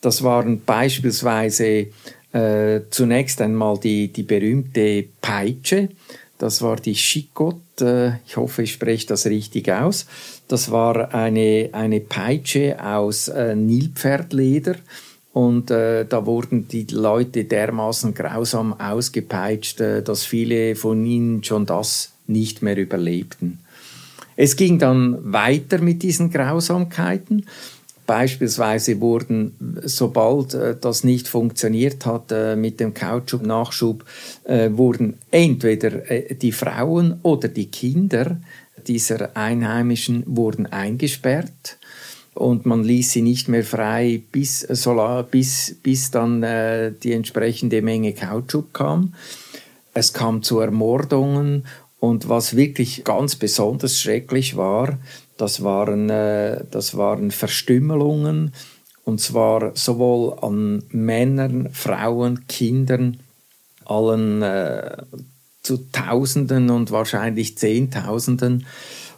Das 0.00 0.22
waren 0.22 0.62
beispielsweise 0.64 1.88
äh, 2.32 2.80
zunächst 2.90 3.40
einmal 3.40 3.78
die, 3.78 4.08
die 4.08 4.22
berühmte 4.22 5.04
Peitsche. 5.20 5.90
Das 6.38 6.60
war 6.62 6.76
die 6.76 6.96
Schikot. 6.96 7.60
Äh, 7.80 8.16
ich 8.26 8.36
hoffe, 8.36 8.64
ich 8.64 8.72
spreche 8.72 9.06
das 9.06 9.26
richtig 9.26 9.70
aus. 9.70 10.06
Das 10.52 10.70
war 10.70 11.14
eine, 11.14 11.70
eine 11.72 12.00
Peitsche 12.00 12.76
aus 12.84 13.28
äh, 13.28 13.56
Nilpferdleder. 13.56 14.74
Und 15.32 15.70
äh, 15.70 16.04
da 16.04 16.26
wurden 16.26 16.68
die 16.68 16.86
Leute 16.90 17.44
dermaßen 17.44 18.12
grausam 18.12 18.78
ausgepeitscht, 18.78 19.80
äh, 19.80 20.02
dass 20.02 20.26
viele 20.26 20.76
von 20.76 21.06
ihnen 21.06 21.42
schon 21.42 21.64
das 21.64 22.12
nicht 22.26 22.60
mehr 22.60 22.76
überlebten. 22.76 23.60
Es 24.36 24.56
ging 24.56 24.78
dann 24.78 25.32
weiter 25.32 25.78
mit 25.78 26.02
diesen 26.02 26.30
Grausamkeiten. 26.30 27.46
Beispielsweise 28.06 29.00
wurden, 29.00 29.80
sobald 29.84 30.52
äh, 30.52 30.76
das 30.78 31.02
nicht 31.02 31.28
funktioniert 31.28 32.04
hat 32.04 32.30
äh, 32.30 32.56
mit 32.56 32.78
dem 32.78 32.92
Kautschuk-Nachschub, 32.92 34.04
äh, 34.44 34.68
wurden 34.70 35.16
entweder 35.30 36.10
äh, 36.10 36.34
die 36.34 36.52
Frauen 36.52 37.20
oder 37.22 37.48
die 37.48 37.70
Kinder 37.70 38.36
dieser 38.88 39.36
Einheimischen 39.36 40.24
wurden 40.26 40.66
eingesperrt 40.66 41.78
und 42.34 42.66
man 42.66 42.82
ließ 42.82 43.12
sie 43.12 43.22
nicht 43.22 43.48
mehr 43.48 43.64
frei, 43.64 44.22
bis, 44.32 44.66
bis, 45.30 45.76
bis 45.82 46.10
dann 46.10 46.42
äh, 46.42 46.92
die 46.92 47.12
entsprechende 47.12 47.82
Menge 47.82 48.14
Kautschuk 48.14 48.72
kam. 48.72 49.14
Es 49.94 50.12
kam 50.12 50.42
zu 50.42 50.60
Ermordungen 50.60 51.66
und 52.00 52.28
was 52.28 52.56
wirklich 52.56 53.04
ganz 53.04 53.36
besonders 53.36 54.00
schrecklich 54.00 54.56
war, 54.56 54.98
das 55.36 55.62
waren, 55.62 56.08
äh, 56.10 56.64
das 56.70 56.96
waren 56.96 57.30
Verstümmelungen, 57.30 58.52
und 59.04 59.20
zwar 59.20 59.72
sowohl 59.74 60.38
an 60.40 60.84
Männern, 60.90 61.70
Frauen, 61.72 62.46
Kindern, 62.46 63.18
allen 63.84 64.42
äh, 64.42 64.96
zu 65.62 65.90
Tausenden 65.92 66.70
und 66.70 66.90
wahrscheinlich 66.90 67.56
Zehntausenden. 67.56 68.66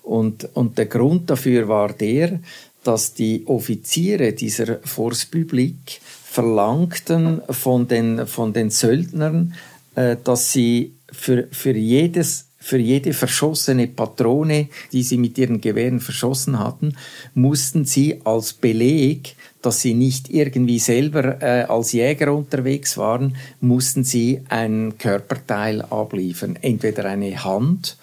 Und, 0.03 0.49
und 0.55 0.77
der 0.79 0.87
Grund 0.87 1.31
dafür 1.31 1.69
war 1.69 1.93
der, 1.93 2.41
dass 2.83 3.15
die 3.15 3.47
Offiziere 3.47 4.35
dieser 4.35 4.79
Force 4.85 5.25
Publique 5.25 6.01
verlangten 6.25 7.41
von 7.49 7.89
den, 7.89 8.27
von 8.27 8.53
den 8.53 8.71
Söldnern, 8.71 9.55
äh, 9.95 10.17
dass 10.23 10.53
sie 10.53 10.95
für, 11.11 11.49
für 11.51 11.73
jedes 11.73 12.47
für 12.65 12.79
jede 12.79 13.13
verschossene 13.13 13.87
Patrone, 13.89 14.69
die 14.91 15.03
sie 15.03 15.19
mit 15.19 15.37
ihren 15.37 15.61
Gewehren 15.61 16.01
verschossen 16.01 16.59
hatten, 16.59 16.97
mussten 17.35 17.85
sie 17.85 18.23
als 18.25 18.55
Beleg, 18.55 19.37
dass 19.65 19.81
sie 19.81 19.95
nicht 19.95 20.31
irgendwie 20.31 20.79
selber 20.79 21.41
äh, 21.43 21.63
als 21.63 21.93
Jäger 21.93 22.35
unterwegs 22.35 22.99
waren, 22.99 23.37
mussten 23.61 24.05
sie 24.05 24.43
ein 24.49 24.99
Körperteil 24.99 25.83
abliefern, 25.83 26.59
entweder 26.61 27.07
eine 27.07 27.45
Hand 27.45 27.97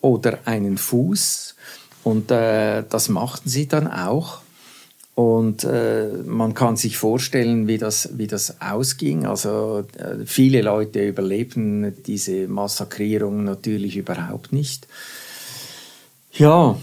oder 0.00 0.38
einen 0.44 0.78
Fuß. 0.78 1.54
Und 2.04 2.30
äh, 2.30 2.82
das 2.88 3.08
machten 3.08 3.48
sie 3.48 3.68
dann 3.68 3.86
auch. 3.86 4.40
Und 5.14 5.64
äh, 5.64 6.08
man 6.24 6.54
kann 6.54 6.76
sich 6.76 6.96
vorstellen, 6.96 7.68
wie 7.68 7.76
das, 7.76 8.10
wie 8.16 8.26
das 8.26 8.60
ausging. 8.62 9.26
Also 9.26 9.84
äh, 9.98 10.24
viele 10.24 10.62
Leute 10.62 11.06
überleben 11.06 11.94
diese 12.06 12.48
Massakrierung 12.48 13.44
natürlich 13.44 13.96
überhaupt 13.96 14.52
nicht. 14.52 14.88
Ja, 16.32 16.78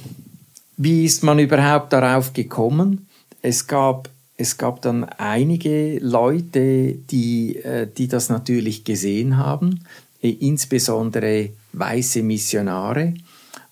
wie 0.77 1.05
ist 1.05 1.23
man 1.23 1.39
überhaupt 1.39 1.91
darauf 1.91 2.33
gekommen? 2.33 3.07
Es 3.41 3.65
gab, 3.65 4.09
es 4.39 4.57
gab 4.57 4.81
dann 4.81 5.03
einige 5.03 5.99
Leute, 5.99 6.93
die, 6.93 7.57
äh, 7.57 7.87
die 7.97 8.07
das 8.07 8.29
natürlich 8.29 8.85
gesehen 8.85 9.35
haben, 9.35 9.81
äh, 10.21 10.29
insbesondere 10.29 11.49
weiße 11.73 12.23
Missionare. 12.23 13.15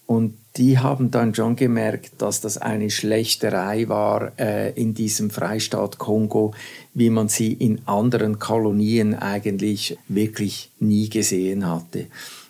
Und 0.06 0.34
die 0.58 0.78
haben 0.78 1.10
dann 1.10 1.34
schon 1.34 1.56
gemerkt, 1.56 2.22
dass 2.22 2.42
das 2.42 2.58
eine 2.58 2.90
Schlechterei 2.90 3.88
war 3.88 4.34
äh, 4.38 4.74
in 4.74 4.94
diesem 4.94 5.30
Freistaat 5.30 6.00
Kongo, 6.00 6.54
wie 6.94 7.12
man 7.12 7.30
sie 7.30 7.54
in 7.54 7.80
anderen 7.86 8.38
Kolonien 8.38 9.16
eigentlich 9.16 9.98
wirklich 10.10 10.70
nie 10.80 11.10
gesehen 11.10 11.66
hatte. 11.66 12.08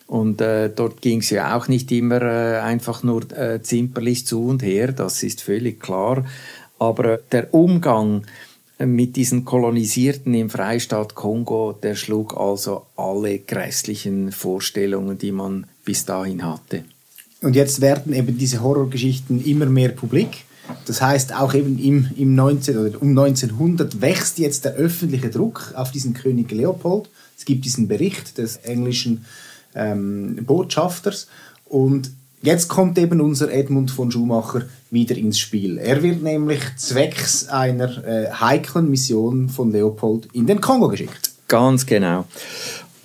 Und 0.08 0.40
äh, 0.40 0.70
dort 0.74 1.02
ging 1.02 1.20
es 1.20 1.30
ja 1.30 1.56
auch 1.56 1.68
nicht 1.68 1.92
immer 1.92 2.22
äh, 2.22 2.58
einfach 2.60 3.04
nur 3.04 3.26
zimperlich 3.62 4.26
zu 4.26 4.46
und 4.46 4.62
her, 4.62 4.90
das 4.90 5.22
ist 5.22 5.42
völlig 5.42 5.78
klar. 5.78 6.24
Aber 6.78 7.18
der 7.32 7.52
Umgang 7.52 8.24
mit 8.78 9.16
diesen 9.16 9.44
Kolonisierten 9.44 10.34
im 10.34 10.50
Freistaat 10.50 11.14
Kongo, 11.14 11.72
der 11.82 11.96
schlug 11.96 12.36
also 12.36 12.86
alle 12.96 13.40
grässlichen 13.40 14.30
Vorstellungen, 14.30 15.18
die 15.18 15.32
man 15.32 15.66
bis 15.84 16.04
dahin 16.04 16.44
hatte. 16.44 16.84
Und 17.42 17.56
jetzt 17.56 17.80
werden 17.80 18.12
eben 18.12 18.38
diese 18.38 18.62
Horrorgeschichten 18.62 19.44
immer 19.44 19.66
mehr 19.66 19.90
publik. 19.90 20.44
Das 20.86 21.00
heißt, 21.00 21.34
auch 21.34 21.54
eben 21.54 21.78
im, 21.78 22.10
im 22.16 22.34
19, 22.34 22.76
oder 22.76 23.02
um 23.02 23.10
1900 23.10 24.00
wächst 24.00 24.38
jetzt 24.38 24.64
der 24.64 24.74
öffentliche 24.74 25.30
Druck 25.30 25.72
auf 25.74 25.90
diesen 25.90 26.14
König 26.14 26.50
Leopold. 26.50 27.08
Es 27.36 27.44
gibt 27.44 27.64
diesen 27.64 27.88
Bericht 27.88 28.38
des 28.38 28.56
englischen 28.58 29.24
ähm, 29.74 30.44
Botschafters 30.44 31.28
und 31.64 32.10
jetzt 32.42 32.68
kommt 32.68 32.98
eben 32.98 33.20
unser 33.20 33.52
Edmund 33.52 33.90
von 33.90 34.10
Schumacher 34.10 34.62
wieder 34.90 35.16
ins 35.16 35.38
Spiel. 35.38 35.78
Er 35.78 36.02
wird 36.02 36.22
nämlich 36.22 36.60
zwecks 36.76 37.48
einer 37.48 38.04
äh, 38.04 38.30
heiklen 38.30 38.90
Mission 38.90 39.48
von 39.48 39.72
Leopold 39.72 40.28
in 40.32 40.46
den 40.46 40.60
Kongo 40.60 40.88
geschickt. 40.88 41.30
Ganz 41.48 41.86
genau. 41.86 42.24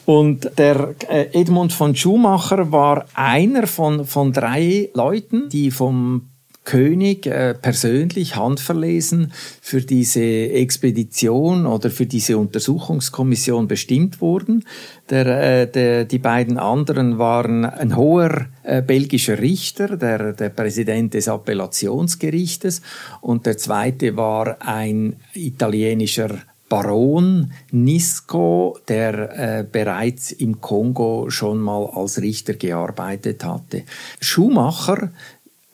Und 0.06 0.52
der 0.58 0.96
äh, 1.10 1.28
Edmund 1.32 1.72
von 1.72 1.96
Schumacher 1.96 2.72
war 2.72 3.06
einer 3.14 3.68
von, 3.68 4.06
von 4.06 4.34
drei 4.34 4.90
Leuten, 4.94 5.50
die 5.50 5.72
vom 5.72 6.33
König 6.64 7.26
äh, 7.26 7.54
persönlich 7.54 8.36
handverlesen 8.36 9.34
für 9.62 9.82
diese 9.82 10.24
Expedition 10.24 11.66
oder 11.66 11.90
für 11.90 12.06
diese 12.06 12.38
Untersuchungskommission 12.38 13.68
bestimmt 13.68 14.22
wurden. 14.22 14.66
Der, 15.10 15.26
äh, 15.26 15.68
der, 15.68 16.06
die 16.06 16.20
beiden 16.20 16.58
anderen 16.58 17.18
waren 17.18 17.66
ein 17.66 17.98
hoher 17.98 18.48
äh, 18.64 18.82
belgischer 18.82 19.40
Richter, 19.40 19.98
der, 19.98 20.34
der 20.34 20.50
Präsident 20.50 21.14
des 21.14 21.28
Appellationsgerichtes, 21.28 22.82
und 23.22 23.46
der 23.46 23.58
zweite 23.58 24.16
war 24.16 24.58
ein 24.62 25.18
italienischer 25.34 26.40
Baron 26.70 27.52
Nisco, 27.72 28.80
der 28.88 29.60
äh, 29.60 29.64
bereits 29.64 30.32
im 30.32 30.60
Kongo 30.60 31.30
schon 31.30 31.60
mal 31.60 31.86
als 31.94 32.20
Richter 32.20 32.54
gearbeitet 32.54 33.44
hatte. 33.44 33.84
Schumacher 34.20 35.12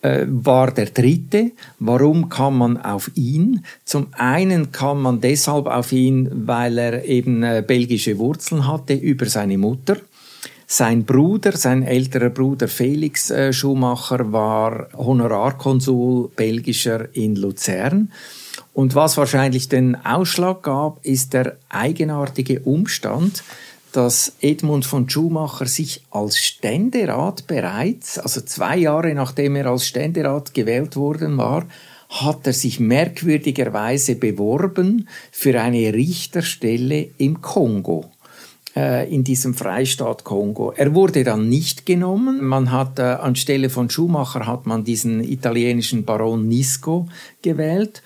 war 0.02 0.72
der 0.72 0.88
dritte. 0.88 1.52
Warum 1.80 2.30
kam 2.30 2.58
man 2.58 2.78
auf 2.78 3.12
ihn? 3.16 3.66
Zum 3.84 4.08
einen 4.14 4.72
kam 4.72 5.02
man 5.02 5.22
deshalb 5.22 5.68
auf 5.68 5.92
ihn, 5.92 6.30
weil 6.48 6.78
er 6.78 7.06
eben 7.06 7.44
äh, 7.44 7.64
belgische 7.66 8.18
Wurzeln 8.18 8.68
hatte 8.68 8.94
über 8.94 9.26
seine 9.26 9.58
Mutter. 9.58 9.98
Sein 10.72 11.04
Bruder, 11.04 11.58
sein 11.58 11.82
älterer 11.84 12.30
Bruder 12.30 12.68
Felix 12.68 13.32
äh, 13.32 13.52
Schumacher 13.52 14.32
war 14.32 14.88
Honorarkonsul 14.96 16.30
belgischer 16.36 17.08
in 17.14 17.36
Luzern. 17.36 18.12
Und 18.74 18.96
was 18.96 19.18
wahrscheinlich 19.18 19.68
den 19.68 19.96
Ausschlag 20.06 20.62
gab, 20.62 21.04
ist 21.04 21.34
der 21.34 21.58
eigenartige 21.70 22.62
Umstand, 22.62 23.44
dass 23.92 24.34
Edmund 24.42 24.86
von 24.86 25.10
Schumacher 25.10 25.66
sich 25.66 26.04
als 26.12 26.38
Ständerat 26.38 27.48
bereits, 27.48 28.20
also 28.20 28.42
zwei 28.42 28.78
Jahre 28.78 29.14
nachdem 29.14 29.56
er 29.56 29.68
als 29.68 29.88
Ständerat 29.88 30.54
gewählt 30.54 30.96
worden 30.96 31.38
war, 31.38 31.66
hat 32.10 32.48
er 32.48 32.54
sich 32.54 32.80
merkwürdigerweise 32.80 34.16
beworben 34.16 35.08
für 35.32 35.60
eine 35.62 35.94
Richterstelle 35.94 37.10
im 37.18 37.42
Kongo 37.42 38.12
äh, 38.76 39.14
in 39.14 39.24
diesem 39.24 39.54
Freistaat 39.54 40.24
Kongo. 40.24 40.72
Er 40.76 40.96
wurde 40.96 41.24
dann 41.24 41.50
nicht 41.50 41.86
genommen. 41.86 42.44
Man 42.44 42.72
hat 42.72 43.00
äh, 43.00 43.04
anstelle 43.04 43.70
von 43.70 43.90
Schumacher 43.90 44.48
hat 44.48 44.66
man 44.66 44.84
diesen 44.84 45.24
italienischen 45.24 46.06
Baron 46.06 46.48
Nisco 46.48 47.08
gewählt. 47.42 48.02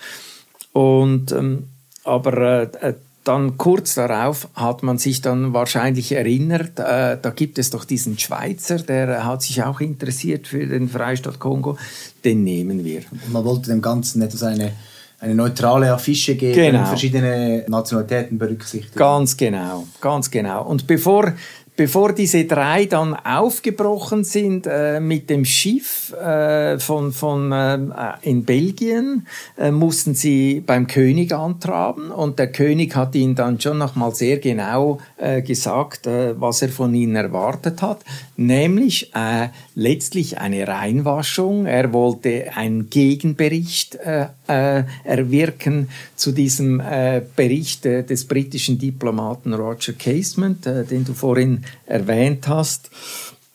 Und, 0.73 1.31
ähm, 1.31 1.67
aber 2.03 2.73
äh, 2.81 2.93
dann 3.23 3.57
kurz 3.57 3.95
darauf 3.95 4.47
hat 4.53 4.83
man 4.83 4.97
sich 4.97 5.21
dann 5.21 5.53
wahrscheinlich 5.53 6.11
erinnert, 6.11 6.79
äh, 6.79 7.17
da 7.21 7.29
gibt 7.35 7.57
es 7.57 7.69
doch 7.69 7.85
diesen 7.85 8.19
Schweizer, 8.19 8.77
der 8.79 9.25
hat 9.25 9.41
sich 9.41 9.63
auch 9.63 9.79
interessiert 9.79 10.47
für 10.47 10.65
den 10.65 10.89
Freistaat 10.89 11.39
Kongo, 11.39 11.77
den 12.25 12.43
nehmen 12.43 12.83
wir. 12.83 13.01
Und 13.11 13.31
man 13.31 13.45
wollte 13.45 13.69
dem 13.69 13.81
Ganzen 13.81 14.21
etwas 14.21 14.43
eine, 14.43 14.73
eine 15.19 15.35
neutrale 15.35 15.93
Affische 15.93 16.35
geben, 16.35 16.55
Genau. 16.55 16.85
verschiedene 16.85 17.63
Nationalitäten 17.67 18.37
berücksichtigen. 18.37 18.97
Ganz 18.99 19.37
genau, 19.37 19.85
ganz 20.01 20.29
genau. 20.29 20.63
Und 20.65 20.85
bevor, 20.85 21.33
bevor 21.75 22.13
diese 22.13 22.45
drei 22.45 22.85
dann 22.85 23.15
aufgebrochen 23.15 24.23
sind 24.23 24.67
äh, 24.67 24.99
mit 24.99 25.29
dem 25.29 25.45
Schiff 25.45 26.13
äh, 26.13 26.79
von, 26.79 27.11
von, 27.11 27.51
äh, 27.51 27.77
in 28.21 28.45
Belgien, 28.45 29.27
äh, 29.57 29.71
mussten 29.71 30.13
sie 30.13 30.61
beim 30.61 30.87
König 30.87 31.33
antraben. 31.33 32.11
Und 32.11 32.39
der 32.39 32.51
König 32.51 32.95
hat 32.95 33.15
ihnen 33.15 33.35
dann 33.35 33.59
schon 33.59 33.77
nochmal 33.77 34.13
sehr 34.13 34.37
genau 34.37 34.99
äh, 35.17 35.41
gesagt, 35.41 36.07
äh, 36.07 36.39
was 36.39 36.61
er 36.61 36.69
von 36.69 36.93
ihnen 36.93 37.15
erwartet 37.15 37.81
hat, 37.81 38.01
nämlich 38.35 39.13
äh, 39.15 39.49
letztlich 39.75 40.39
eine 40.39 40.67
Reinwaschung. 40.67 41.65
Er 41.65 41.93
wollte 41.93 42.55
einen 42.55 42.89
Gegenbericht 42.89 43.95
äh, 43.95 44.27
äh, 44.47 44.83
erwirken 45.03 45.89
zu 46.15 46.31
diesem 46.31 46.79
äh, 46.79 47.21
Bericht 47.35 47.85
äh, 47.85 48.03
des 48.03 48.25
britischen 48.25 48.79
Diplomaten 48.79 49.53
Roger 49.53 49.93
Casement, 49.93 50.65
äh, 50.65 50.83
den 50.85 51.05
du 51.05 51.13
vorhin 51.13 51.63
erwähnt 51.85 52.47
hast. 52.47 52.89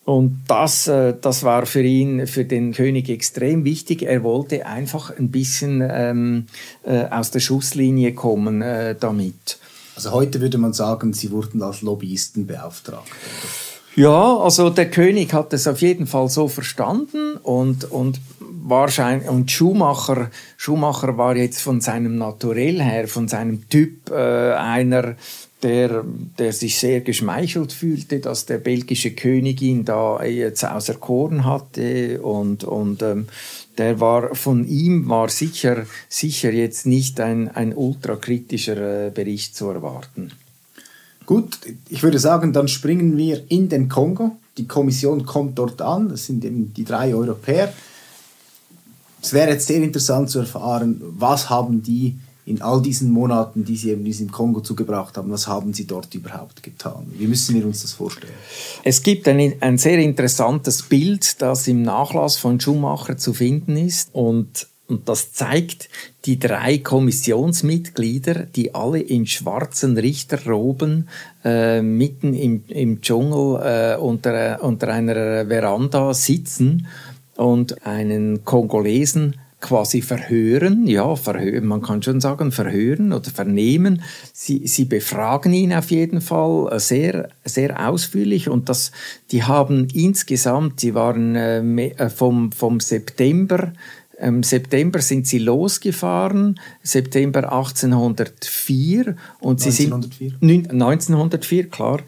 Und 0.05 0.41
das, 0.49 0.89
äh, 0.89 1.15
das 1.21 1.43
war 1.43 1.67
für 1.67 1.83
ihn, 1.83 2.27
für 2.27 2.47
den 2.47 2.73
König 2.73 3.11
extrem 3.11 3.65
wichtig. 3.65 4.03
Er 4.03 4.23
wollte 4.23 4.65
einfach 4.65 5.11
ein 5.19 5.31
bisschen 5.31 5.87
ähm, 5.87 6.47
äh, 6.83 7.05
aus 7.11 7.31
der 7.31 7.41
Schusslinie 7.41 8.15
kommen 8.15 8.63
äh, 8.63 8.95
damit. 8.99 9.59
Also 9.97 10.13
heute 10.13 10.41
würde 10.41 10.57
man 10.57 10.73
sagen, 10.73 11.13
sie 11.13 11.31
wurden 11.31 11.61
als 11.63 11.83
Lobbyisten 11.83 12.47
beauftragt. 12.47 13.11
Ja, 13.99 14.37
also 14.37 14.71
der 14.71 14.89
König 14.93 15.33
hat 15.33 15.53
es 15.53 15.67
auf 15.67 15.81
jeden 15.81 16.07
Fall 16.07 16.29
so 16.29 16.47
verstanden 16.47 17.37
und, 17.43 17.91
und 17.91 18.21
wahrscheinlich, 18.39 19.29
und 19.29 19.51
Schumacher, 19.51 20.31
Schumacher 20.57 21.19
war 21.19 21.35
jetzt 21.35 21.61
von 21.61 21.81
seinem 21.81 22.17
Naturell 22.17 22.81
her, 22.81 23.09
von 23.09 23.27
seinem 23.27 23.69
Typ 23.69 24.09
äh, 24.11 24.53
einer, 24.53 25.17
der, 25.65 26.05
der 26.39 26.53
sich 26.53 26.79
sehr 26.79 27.01
geschmeichelt 27.01 27.73
fühlte, 27.73 28.21
dass 28.21 28.47
der 28.47 28.59
belgische 28.59 29.17
König 29.17 29.61
ihn 29.63 29.85
da 29.85 30.23
jetzt 30.23 30.65
auserkoren 30.65 31.45
hatte 31.45 32.23
und, 32.23 32.63
und 32.63 33.03
ähm, 33.03 33.27
der 33.79 33.99
war 33.99 34.37
von 34.37 34.65
ihm 34.69 35.09
war 35.09 35.29
sicher, 35.29 35.87
sicher 36.09 36.53
jetzt 36.53 36.87
nicht 36.87 37.19
ein, 37.19 37.49
ein 37.49 37.75
ultrakritischer 37.75 39.09
äh, 39.09 39.11
Bericht 39.11 39.57
zu 39.57 39.71
erwarten. 39.71 40.31
Gut, 41.29 41.59
ich 41.91 42.03
würde 42.03 42.19
sagen, 42.19 42.55
dann 42.55 42.69
springen 42.69 43.19
wir 43.19 43.43
in 43.51 43.69
den 43.69 43.91
Kongo. 43.91 44.39
Die 44.57 44.67
Kommission 44.67 45.27
kommt 45.27 45.59
dort 45.59 45.83
an, 45.83 46.09
das 46.09 46.25
sind 46.25 46.43
eben 46.43 46.73
die 46.73 46.85
drei 46.85 47.15
Europäer. 47.15 47.71
Es 49.21 49.35
wäre 49.35 49.51
jetzt 49.51 49.67
sehr 49.67 49.83
interessant 49.83 50.31
zu 50.31 50.39
erfahren, 50.39 51.03
was 51.03 51.51
haben 51.51 51.83
die 51.83 52.17
in 52.47 52.63
all 52.63 52.81
diesen 52.81 53.11
Monaten, 53.11 53.63
die 53.63 53.77
sie 53.77 53.91
eben 53.91 54.07
diesem 54.07 54.33
Kongo 54.33 54.63
zugebracht 54.63 55.19
haben, 55.19 55.31
was 55.31 55.47
haben 55.47 55.75
sie 55.75 55.87
dort 55.87 56.15
überhaupt 56.15 56.63
getan? 56.63 57.13
Wie 57.13 57.27
müssen 57.27 57.55
wir 57.55 57.67
uns 57.67 57.83
das 57.83 57.93
vorstellen? 57.93 58.33
Es 58.83 59.03
gibt 59.03 59.29
ein, 59.29 59.53
ein 59.61 59.77
sehr 59.77 59.99
interessantes 59.99 60.85
Bild, 60.85 61.43
das 61.43 61.69
im 61.69 61.83
Nachlass 61.83 62.39
von 62.39 62.59
Schumacher 62.59 63.19
zu 63.19 63.35
finden 63.35 63.77
ist 63.77 64.09
und, 64.15 64.67
und 64.89 65.09
das 65.09 65.33
zeigt 65.33 65.91
die 66.25 66.39
drei 66.39 66.79
Kommissionsmitglieder, 66.79 68.47
die 68.47 68.75
alle 68.75 69.01
in 69.01 69.27
schwarzen 69.27 69.99
Richterroben 69.99 71.09
äh, 71.45 71.83
mitten 71.83 72.33
im, 72.35 72.65
im 72.69 73.03
Dschungel 73.03 73.61
äh, 73.63 73.97
unter, 73.99 74.63
unter 74.63 74.89
einer 74.89 75.47
Veranda 75.47 76.15
sitzen 76.15 76.87
und 77.37 77.87
einen 77.87 78.45
Kongolesen 78.45 79.37
quasi 79.61 80.03
verhören, 80.03 80.87
ja, 80.87 81.17
verhören, 81.17 81.67
man 81.67 81.83
kann 81.83 82.03
schon 82.03 82.21
sagen 82.21 82.53
verhören 82.53 83.13
oder 83.13 83.31
vernehmen. 83.31 84.03
Sie, 84.33 84.67
sie 84.69 84.85
befragen 84.85 85.53
ihn 85.53 85.73
auf 85.73 85.91
jeden 85.91 86.21
Fall 86.21 86.73
äh, 86.73 86.79
sehr, 86.79 87.31
sehr 87.45 87.89
ausführlich 87.89 88.49
und 88.49 88.69
das, 88.69 88.93
die 89.33 89.43
haben 89.43 89.89
insgesamt, 89.93 90.81
sie 90.81 90.95
waren 90.95 91.35
äh, 91.35 91.89
äh, 91.89 92.09
vom, 92.09 92.53
vom 92.53 92.79
September 92.79 93.73
im 94.21 94.43
September 94.43 95.01
sind 95.01 95.27
sie 95.27 95.39
losgefahren, 95.39 96.59
September 96.83 97.53
1804 97.53 99.17
und 99.41 99.61
sie 99.61 99.69
1904? 99.69 100.31
sind 100.31 100.43
Neun- 100.43 100.71
1904 100.71 101.69
klar. 101.69 102.01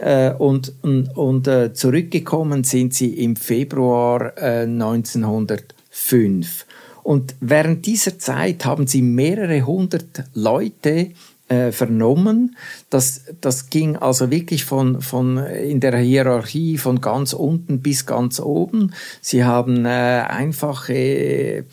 Äh, 0.00 0.32
und 0.32 0.72
und, 0.82 1.16
und 1.16 1.46
äh, 1.46 1.72
zurückgekommen 1.72 2.64
sind 2.64 2.94
sie 2.94 3.14
im 3.14 3.36
Februar 3.36 4.36
äh, 4.36 4.62
1905 4.62 6.66
und 7.04 7.36
während 7.40 7.86
dieser 7.86 8.18
Zeit 8.18 8.64
haben 8.64 8.88
sie 8.88 9.02
mehrere 9.02 9.62
hundert 9.62 10.24
Leute 10.34 11.10
äh, 11.48 11.72
vernommen. 11.72 12.56
Das, 12.90 13.22
das 13.40 13.70
ging 13.70 13.96
also 13.96 14.30
wirklich 14.30 14.64
von, 14.64 15.00
von 15.00 15.38
in 15.38 15.80
der 15.80 15.96
Hierarchie 15.98 16.78
von 16.78 17.00
ganz 17.00 17.32
unten 17.32 17.80
bis 17.80 18.06
ganz 18.06 18.40
oben. 18.40 18.92
Sie 19.20 19.44
haben 19.44 19.84
äh, 19.84 20.24
einfache 20.26 21.64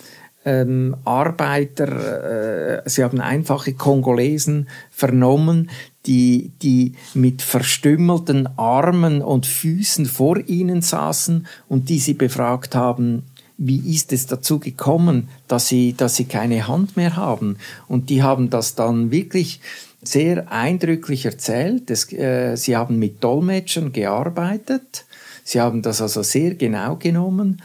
ähm, 0.44 0.96
Arbeiter, 1.06 2.82
äh, 2.84 2.90
sie 2.90 3.04
haben 3.04 3.22
einfache 3.22 3.74
Kongolesen 3.74 4.68
vernommen, 4.90 5.70
die, 6.06 6.52
die 6.62 6.94
mit 7.14 7.42
verstümmelten 7.42 8.50
Armen 8.58 9.22
und 9.22 9.46
Füßen 9.46 10.06
vor 10.06 10.38
ihnen 10.38 10.82
saßen 10.82 11.46
und 11.70 11.90
die 11.90 12.00
sie 12.00 12.16
befragt 12.16 12.76
haben, 12.76 13.24
wie 13.64 13.94
ist 13.96 14.12
es 14.12 14.26
dazu 14.26 14.58
gekommen, 14.58 15.30
dass 15.48 15.68
sie, 15.68 15.94
dass 15.94 16.16
sie 16.16 16.26
keine 16.26 16.68
Hand 16.68 16.98
mehr 16.98 17.16
haben? 17.16 17.58
Und 17.88 18.10
die 18.10 18.24
haben 18.24 18.50
das 18.50 18.74
dann 18.74 19.12
wirklich 19.12 19.62
sehr 20.02 20.52
eindrücklich 20.52 21.26
erzählt. 21.26 21.92
Es, 21.92 22.12
äh, 22.12 22.56
sie 22.56 22.76
haben 22.76 22.98
mit 22.98 23.24
Dolmetschern 23.24 23.94
gearbeitet. 23.94 25.06
Sie 25.44 25.62
haben 25.62 25.84
das 25.84 26.02
also 26.02 26.24
sehr 26.24 26.56
genau 26.56 26.96
genommen. 26.96 27.62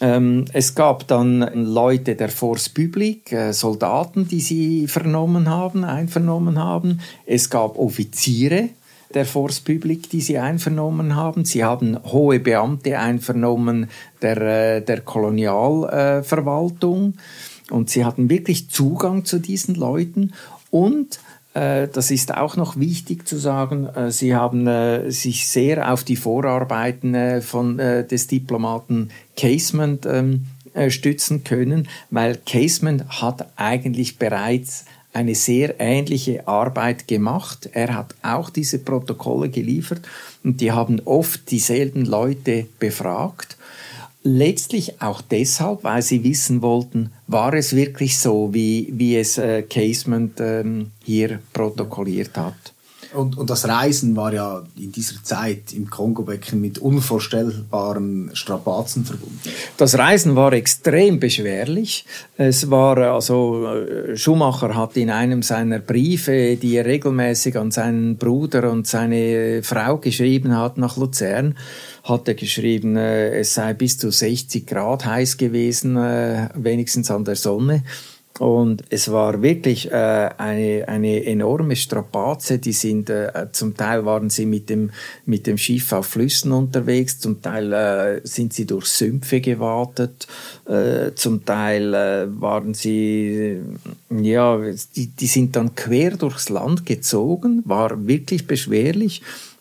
Ähm, 0.00 0.46
es 0.54 0.74
gab 0.74 1.06
dann 1.06 1.40
Leute 1.52 2.16
der 2.16 2.30
Force 2.30 2.70
Publique, 2.70 3.32
äh, 3.32 3.52
Soldaten, 3.52 4.26
die 4.26 4.40
sie 4.40 4.88
vernommen 4.88 5.50
haben, 5.50 5.84
einvernommen 5.84 6.58
haben. 6.58 7.00
Es 7.26 7.50
gab 7.50 7.78
Offiziere 7.78 8.70
der 9.14 9.26
Force 9.26 9.60
Publique, 9.60 10.08
die 10.08 10.20
sie 10.20 10.38
einvernommen 10.38 11.16
haben. 11.16 11.44
Sie 11.44 11.64
haben 11.64 11.98
hohe 12.04 12.40
Beamte 12.40 12.98
einvernommen 12.98 13.88
der, 14.22 14.40
äh, 14.40 14.82
der 14.82 15.00
Kolonialverwaltung. 15.00 17.14
Und 17.70 17.90
sie 17.90 18.04
hatten 18.04 18.30
wirklich 18.30 18.70
Zugang 18.70 19.24
zu 19.24 19.38
diesen 19.38 19.74
Leuten. 19.74 20.32
Und 20.70 21.20
äh, 21.54 21.88
das 21.88 22.10
ist 22.10 22.36
auch 22.36 22.56
noch 22.56 22.78
wichtig 22.78 23.26
zu 23.26 23.36
sagen, 23.36 23.86
äh, 23.86 24.10
sie 24.10 24.34
haben 24.34 24.66
äh, 24.66 25.10
sich 25.10 25.48
sehr 25.48 25.92
auf 25.92 26.04
die 26.04 26.16
Vorarbeiten 26.16 27.14
äh, 27.14 27.40
von, 27.40 27.78
äh, 27.78 28.06
des 28.06 28.26
Diplomaten 28.28 29.08
Casement 29.36 30.06
ähm, 30.06 30.46
äh, 30.74 30.90
stützen 30.90 31.42
können, 31.42 31.88
weil 32.10 32.38
Casement 32.46 33.20
hat 33.20 33.48
eigentlich 33.56 34.18
bereits 34.18 34.84
eine 35.12 35.34
sehr 35.34 35.80
ähnliche 35.80 36.46
Arbeit 36.46 37.08
gemacht. 37.08 37.68
Er 37.72 37.94
hat 37.94 38.14
auch 38.22 38.50
diese 38.50 38.78
Protokolle 38.78 39.48
geliefert 39.48 40.02
und 40.44 40.60
die 40.60 40.72
haben 40.72 41.00
oft 41.04 41.50
dieselben 41.50 42.04
Leute 42.04 42.66
befragt. 42.78 43.56
Letztlich 44.22 45.00
auch 45.00 45.22
deshalb, 45.22 45.82
weil 45.82 46.02
sie 46.02 46.22
wissen 46.24 46.60
wollten, 46.60 47.10
war 47.26 47.54
es 47.54 47.74
wirklich 47.74 48.18
so, 48.18 48.52
wie, 48.52 48.88
wie 48.92 49.16
es 49.16 49.38
äh, 49.38 49.62
Casement 49.62 50.38
ähm, 50.40 50.90
hier 51.02 51.40
protokolliert 51.54 52.36
hat. 52.36 52.74
Und, 53.12 53.36
und 53.36 53.50
das 53.50 53.66
Reisen 53.66 54.14
war 54.14 54.32
ja 54.32 54.62
in 54.78 54.92
dieser 54.92 55.22
Zeit 55.24 55.72
im 55.72 55.90
Kongobecken 55.90 56.60
mit 56.60 56.78
unvorstellbaren 56.78 58.30
Strapazen 58.34 59.04
verbunden. 59.04 59.40
Das 59.76 59.98
Reisen 59.98 60.36
war 60.36 60.52
extrem 60.52 61.18
beschwerlich. 61.18 62.04
Es 62.36 62.70
war 62.70 62.98
äh, 62.98 63.04
also 63.04 63.66
äh, 63.66 64.16
Schumacher 64.16 64.76
hat 64.76 64.96
in 64.96 65.10
einem 65.10 65.42
seiner 65.42 65.80
Briefe, 65.80 66.56
die 66.56 66.76
er 66.76 66.86
regelmäßig 66.86 67.58
an 67.58 67.72
seinen 67.72 68.16
Bruder 68.16 68.70
und 68.70 68.86
seine 68.86 69.62
Frau 69.64 69.98
geschrieben 69.98 70.56
hat 70.56 70.78
nach 70.78 70.96
Luzern, 70.96 71.56
hat 72.04 72.28
er 72.28 72.34
geschrieben, 72.34 72.96
äh, 72.96 73.40
es 73.40 73.54
sei 73.54 73.74
bis 73.74 73.98
zu 73.98 74.12
60 74.12 74.66
Grad 74.66 75.04
heiß 75.04 75.36
gewesen, 75.36 75.96
äh, 75.96 76.48
wenigstens 76.54 77.10
an 77.10 77.24
der 77.24 77.36
Sonne. 77.36 77.82
Und 78.38 78.84
es 78.88 79.12
war 79.12 79.42
wirklich 79.42 79.90
äh, 79.90 80.30
eine, 80.38 80.84
eine 80.88 81.26
enorme 81.26 81.76
Strapaze. 81.76 82.58
Die 82.58 82.72
sind, 82.72 83.10
äh, 83.10 83.48
zum 83.52 83.76
Teil 83.76 84.06
waren 84.06 84.30
sie 84.30 84.46
mit 84.46 84.70
dem, 84.70 84.92
mit 85.26 85.46
dem 85.46 85.58
Schiff 85.58 85.92
auf 85.92 86.06
Flüssen 86.06 86.52
unterwegs, 86.52 87.18
zum 87.18 87.42
Teil 87.42 87.72
äh, 87.72 88.20
sind 88.24 88.54
sie 88.54 88.64
durch 88.64 88.86
Sümpfe 88.86 89.42
gewartet, 89.42 90.26
äh, 90.66 91.10
zum 91.16 91.44
Teil 91.44 91.92
äh, 91.92 92.40
waren 92.40 92.72
sie, 92.72 93.60
ja, 94.08 94.58
die, 94.96 95.08
die 95.08 95.26
sind 95.26 95.54
dann 95.56 95.74
quer 95.74 96.16
durchs 96.16 96.48
Land 96.48 96.86
gezogen, 96.86 97.62
war 97.66 98.06
wirklich 98.06 98.46
beschwerlich. 98.46 99.20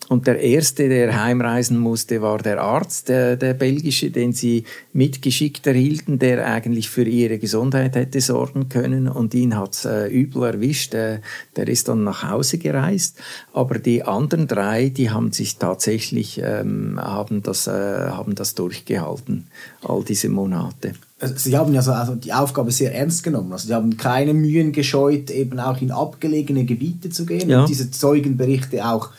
Und 0.09 0.25
der 0.25 0.41
erste, 0.41 0.89
der 0.89 1.23
heimreisen 1.23 1.77
musste, 1.77 2.23
war 2.23 2.39
der 2.39 2.59
Arzt, 2.59 3.09
der, 3.09 3.35
der 3.37 3.53
belgische, 3.53 4.09
den 4.09 4.33
sie 4.33 4.63
mitgeschickt 4.91 5.67
erhielten, 5.67 6.17
der 6.17 6.47
eigentlich 6.47 6.89
für 6.89 7.03
ihre 7.03 7.37
Gesundheit 7.37 7.95
hätte 7.95 8.19
sorgen 8.19 8.69
können. 8.69 9.07
Und 9.07 9.35
ihn 9.35 9.55
hat's 9.55 9.85
äh, 9.85 10.07
übel 10.07 10.43
erwischt. 10.45 10.93
Der, 10.93 11.21
der 11.55 11.67
ist 11.67 11.89
dann 11.89 12.03
nach 12.03 12.27
Hause 12.27 12.57
gereist. 12.57 13.19
Aber 13.53 13.77
die 13.77 14.01
anderen 14.01 14.47
drei, 14.47 14.89
die 14.89 15.11
haben 15.11 15.31
sich 15.31 15.57
tatsächlich 15.57 16.41
ähm, 16.43 16.99
haben 16.99 17.43
das 17.43 17.67
äh, 17.67 17.71
haben 17.71 18.33
das 18.33 18.55
durchgehalten, 18.55 19.45
all 19.83 20.03
diese 20.03 20.29
Monate. 20.29 20.93
Also, 21.19 21.35
Sie 21.37 21.55
haben 21.55 21.71
ja 21.73 21.83
so 21.83 21.91
also 21.91 22.15
die 22.15 22.33
Aufgabe 22.33 22.71
sehr 22.71 22.95
ernst 22.95 23.23
genommen. 23.23 23.51
Also 23.51 23.67
Sie 23.67 23.75
haben 23.75 23.95
keine 23.97 24.33
Mühen 24.33 24.71
gescheut, 24.71 25.29
eben 25.29 25.59
auch 25.59 25.79
in 25.81 25.91
abgelegene 25.91 26.65
Gebiete 26.65 27.11
zu 27.11 27.27
gehen 27.27 27.47
Ja. 27.49 27.61
und 27.61 27.69
diese 27.69 27.91
Zeugenberichte 27.91 28.87
auch 28.87 29.09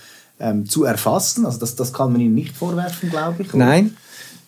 ähm, 0.41 0.67
zu 0.67 0.85
erfassen. 0.85 1.47
Also 1.47 1.59
das, 1.59 1.77
das 1.77 1.93
kann 1.93 2.13
man 2.13 2.21
Ihnen 2.21 2.35
nicht 2.35 2.57
vorwerfen, 2.57 3.11
glaube 3.11 3.43
ich. 3.43 3.49
oder? 3.55 3.65
Nein. 3.65 3.97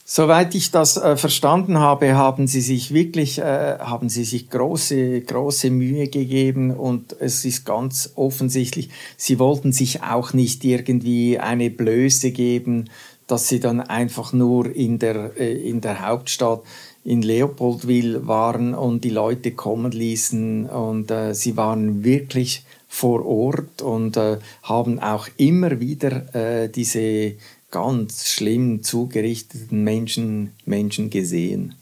Soweit 0.04 0.54
ich 0.54 0.70
das 0.70 0.96
äh, 0.96 1.16
verstanden 1.16 1.78
habe, 1.78 2.16
haben 2.16 2.46
sie 2.46 2.60
sich 2.60 2.92
wirklich, 2.92 3.38
äh, 3.38 3.78
haben 3.78 4.08
sie 4.08 4.24
sich 4.24 4.50
große, 4.50 5.20
große 5.22 5.70
Mühe 5.70 6.08
gegeben 6.08 6.72
und 6.72 7.16
es 7.20 7.44
ist 7.44 7.64
ganz 7.64 8.12
offensichtlich, 8.16 8.90
sie 9.16 9.38
wollten 9.38 9.72
sich 9.72 10.02
auch 10.02 10.34
nicht 10.34 10.64
irgendwie 10.64 11.38
eine 11.38 11.70
Blöße 11.70 12.32
geben, 12.32 12.90
dass 13.26 13.48
sie 13.48 13.60
dann 13.60 13.80
einfach 13.80 14.32
nur 14.32 14.74
in 14.74 14.98
der, 14.98 15.38
äh, 15.38 15.52
in 15.52 15.80
der 15.80 16.06
Hauptstadt 16.06 16.62
in 17.04 17.22
Leopoldville 17.22 18.26
waren 18.26 18.74
und 18.74 19.04
die 19.04 19.10
Leute 19.10 19.52
kommen 19.52 19.92
ließen 19.92 20.66
und 20.66 21.10
äh, 21.10 21.34
sie 21.34 21.56
waren 21.56 22.04
wirklich 22.04 22.64
vor 22.92 23.24
Ort 23.24 23.80
und 23.80 24.18
äh, 24.18 24.36
haben 24.64 25.00
auch 25.00 25.26
immer 25.38 25.80
wieder 25.80 26.34
äh, 26.34 26.68
diese 26.68 27.32
ganz 27.70 28.28
schlimm 28.28 28.82
zugerichteten 28.82 29.82
Menschen, 29.82 30.52
Menschen 30.66 31.08
gesehen. 31.08 31.74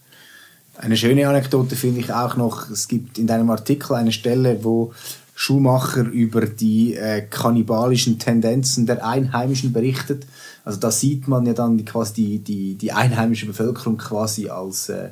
Eine 0.78 0.96
schöne 0.96 1.28
Anekdote 1.28 1.74
finde 1.74 1.98
ich 1.98 2.12
auch 2.12 2.36
noch, 2.36 2.70
es 2.70 2.86
gibt 2.86 3.18
in 3.18 3.26
deinem 3.26 3.50
Artikel 3.50 3.94
eine 3.94 4.12
Stelle, 4.12 4.62
wo 4.62 4.94
Schumacher 5.34 6.02
über 6.02 6.46
die 6.46 6.94
äh, 6.94 7.22
kannibalischen 7.22 8.20
Tendenzen 8.20 8.86
der 8.86 9.04
Einheimischen 9.04 9.72
berichtet. 9.72 10.26
Also 10.64 10.78
da 10.78 10.92
sieht 10.92 11.26
man 11.26 11.44
ja 11.44 11.54
dann 11.54 11.84
quasi 11.84 12.12
die, 12.14 12.38
die, 12.38 12.74
die 12.76 12.92
einheimische 12.92 13.46
Bevölkerung 13.46 13.98
quasi 13.98 14.48
als, 14.48 14.88
äh, 14.90 15.08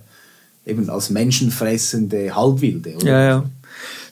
eben 0.65 0.89
als 0.91 1.11
menschenfressende 1.11 2.37
Halbwilde. 2.37 2.95
Oder? 2.95 3.07
Ja, 3.07 3.25
ja. 3.25 3.45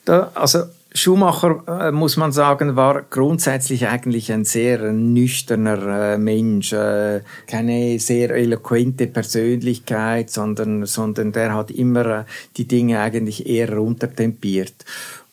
Da, 0.04 0.32
also 0.34 0.64
Schumacher, 0.96 1.62
äh, 1.68 1.92
muss 1.92 2.16
man 2.16 2.32
sagen, 2.32 2.74
war 2.74 3.02
grundsätzlich 3.02 3.86
eigentlich 3.86 4.32
ein 4.32 4.44
sehr 4.46 4.92
nüchterner 4.92 6.14
äh, 6.14 6.18
Mensch. 6.18 6.72
Äh, 6.72 7.20
keine 7.46 7.98
sehr 7.98 8.30
eloquente 8.30 9.06
Persönlichkeit, 9.06 10.30
sondern, 10.30 10.86
sondern 10.86 11.32
der 11.32 11.54
hat 11.54 11.70
immer 11.70 12.24
die 12.56 12.66
Dinge 12.66 13.00
eigentlich 13.00 13.46
eher 13.46 13.76
runtertempiert. 13.76 14.86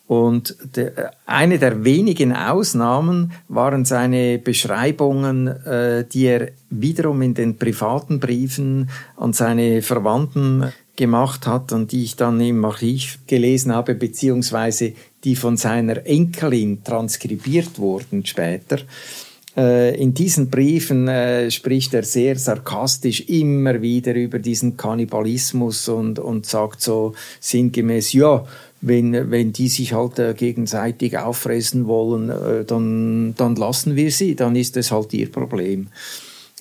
Und 0.06 0.54
eine 1.24 1.58
der 1.58 1.82
wenigen 1.82 2.36
Ausnahmen 2.36 3.32
waren 3.48 3.86
seine 3.86 4.38
Beschreibungen, 4.38 5.54
die 6.12 6.26
er 6.26 6.50
wiederum 6.68 7.22
in 7.22 7.32
den 7.32 7.56
privaten 7.56 8.20
Briefen 8.20 8.90
an 9.16 9.32
seine 9.32 9.80
Verwandten 9.80 10.74
gemacht 10.96 11.46
hat 11.46 11.72
und 11.72 11.92
die 11.92 12.04
ich 12.04 12.16
dann 12.16 12.40
im 12.40 12.64
Archiv 12.64 13.18
gelesen 13.26 13.74
habe, 13.74 13.94
beziehungsweise 13.94 14.92
die 15.24 15.36
von 15.36 15.56
seiner 15.56 16.06
Enkelin 16.06 16.84
transkribiert 16.84 17.78
wurden 17.78 18.24
später. 18.26 18.78
Äh, 19.56 20.00
In 20.00 20.14
diesen 20.14 20.50
Briefen 20.50 21.08
äh, 21.08 21.50
spricht 21.50 21.94
er 21.94 22.02
sehr 22.02 22.36
sarkastisch 22.36 23.22
immer 23.28 23.80
wieder 23.80 24.14
über 24.14 24.38
diesen 24.38 24.76
Kannibalismus 24.76 25.88
und, 25.88 26.18
und 26.18 26.46
sagt 26.46 26.80
so 26.80 27.14
sinngemäß, 27.40 28.12
ja, 28.12 28.46
wenn, 28.80 29.30
wenn 29.30 29.52
die 29.52 29.68
sich 29.68 29.94
halt 29.94 30.18
äh, 30.18 30.34
gegenseitig 30.34 31.16
auffressen 31.16 31.86
wollen, 31.86 32.66
dann, 32.66 33.34
dann 33.36 33.56
lassen 33.56 33.96
wir 33.96 34.10
sie, 34.10 34.34
dann 34.34 34.56
ist 34.56 34.76
es 34.76 34.90
halt 34.90 35.14
ihr 35.14 35.32
Problem. 35.32 35.88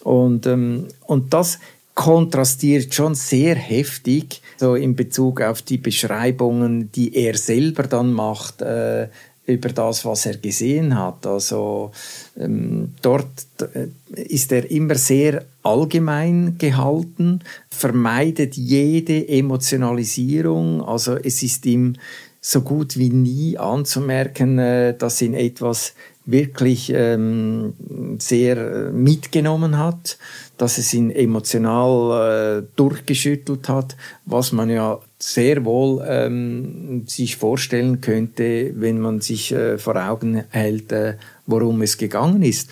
Und, 0.03 0.45
ähm, 0.47 0.87
und 1.05 1.33
das 1.33 1.59
kontrastiert 1.95 2.93
schon 2.93 3.15
sehr 3.15 3.55
heftig 3.55 4.41
so 4.57 4.75
in 4.75 4.95
Bezug 4.95 5.41
auf 5.41 5.61
die 5.61 5.77
Beschreibungen, 5.77 6.91
die 6.91 7.15
er 7.15 7.37
selber 7.37 7.83
dann 7.83 8.13
macht 8.13 8.61
äh, 8.61 9.07
über 9.45 9.69
das, 9.69 10.05
was 10.05 10.25
er 10.25 10.37
gesehen 10.37 10.97
hat. 10.97 11.25
Also 11.27 11.91
ähm, 12.39 12.93
dort 13.01 13.27
äh, 13.59 13.87
ist 14.15 14.51
er 14.51 14.69
immer 14.71 14.95
sehr 14.95 15.43
allgemein 15.63 16.57
gehalten, 16.57 17.41
vermeidet 17.69 18.55
jede 18.55 19.27
Emotionalisierung. 19.27 20.81
Also 20.81 21.17
es 21.17 21.43
ist 21.43 21.65
ihm 21.65 21.95
so 22.39 22.61
gut 22.61 22.97
wie 22.97 23.09
nie 23.09 23.57
anzumerken, 23.57 24.59
äh, 24.59 24.97
dass 24.97 25.21
ihn 25.21 25.33
etwas 25.33 25.93
wirklich 26.25 26.91
ähm, 26.95 27.73
sehr 28.19 28.57
äh, 28.57 28.91
mitgenommen 28.91 29.77
hat, 29.77 30.17
dass 30.57 30.77
es 30.77 30.93
ihn 30.93 31.09
emotional 31.09 32.61
äh, 32.61 32.67
durchgeschüttelt 32.75 33.69
hat, 33.69 33.95
was 34.25 34.51
man 34.51 34.69
ja 34.69 34.99
sehr 35.19 35.65
wohl 35.65 36.03
ähm, 36.07 37.03
sich 37.07 37.37
vorstellen 37.37 38.01
könnte, 38.01 38.73
wenn 38.75 38.99
man 38.99 39.21
sich 39.21 39.51
äh, 39.51 39.77
vor 39.77 39.95
Augen 39.95 40.43
hält, 40.49 40.91
äh, 40.91 41.15
worum 41.47 41.81
es 41.81 41.97
gegangen 41.97 42.43
ist. 42.43 42.69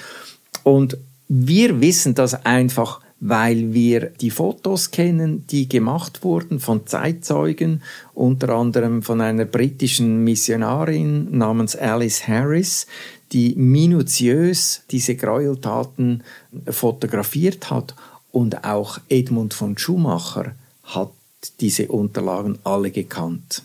Und 0.63 0.97
wir 1.27 1.81
wissen 1.81 2.13
das 2.13 2.45
einfach, 2.45 3.01
weil 3.21 3.71
wir 3.71 4.07
die 4.19 4.31
Fotos 4.31 4.91
kennen, 4.91 5.45
die 5.47 5.69
gemacht 5.69 6.23
wurden 6.23 6.59
von 6.59 6.87
Zeitzeugen, 6.87 7.83
unter 8.13 8.49
anderem 8.49 9.03
von 9.03 9.21
einer 9.21 9.45
britischen 9.45 10.23
Missionarin 10.23 11.37
namens 11.37 11.75
Alice 11.75 12.27
Harris, 12.27 12.87
die 13.31 13.55
minutiös 13.55 14.81
diese 14.91 15.15
Gräueltaten 15.15 16.23
fotografiert 16.67 17.69
hat 17.69 17.95
und 18.31 18.63
auch 18.63 18.99
Edmund 19.09 19.53
von 19.53 19.77
Schumacher 19.77 20.53
hat 20.83 21.11
diese 21.59 21.87
Unterlagen 21.87 22.59
alle 22.63 22.91
gekannt. 22.91 23.63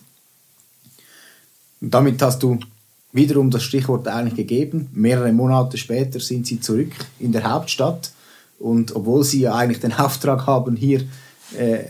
Damit 1.80 2.22
hast 2.22 2.42
du 2.42 2.58
wiederum 3.12 3.50
das 3.50 3.62
Stichwort 3.62 4.08
eigentlich 4.08 4.36
gegeben. 4.36 4.88
Mehrere 4.92 5.32
Monate 5.32 5.78
später 5.78 6.20
sind 6.20 6.46
sie 6.46 6.60
zurück 6.60 6.92
in 7.18 7.32
der 7.32 7.50
Hauptstadt 7.50 8.12
und 8.58 8.94
obwohl 8.94 9.24
sie 9.24 9.40
ja 9.40 9.54
eigentlich 9.54 9.80
den 9.80 9.92
Auftrag 9.92 10.46
haben, 10.46 10.76
hier 10.76 11.02
äh, 11.56 11.84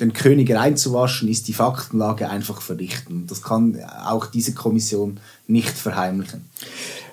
den 0.00 0.12
König 0.12 0.50
reinzuwaschen, 0.52 1.28
ist 1.28 1.48
die 1.48 1.52
Faktenlage 1.52 2.28
einfach 2.28 2.60
vernichtend. 2.60 3.30
Das 3.30 3.42
kann 3.42 3.80
auch 4.04 4.26
diese 4.26 4.54
Kommission 4.54 5.20
nicht 5.46 5.70
verheimlichen. 5.70 6.44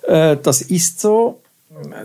Äh, 0.08 0.38
das 0.42 0.62
ist 0.62 1.00
so. 1.00 1.42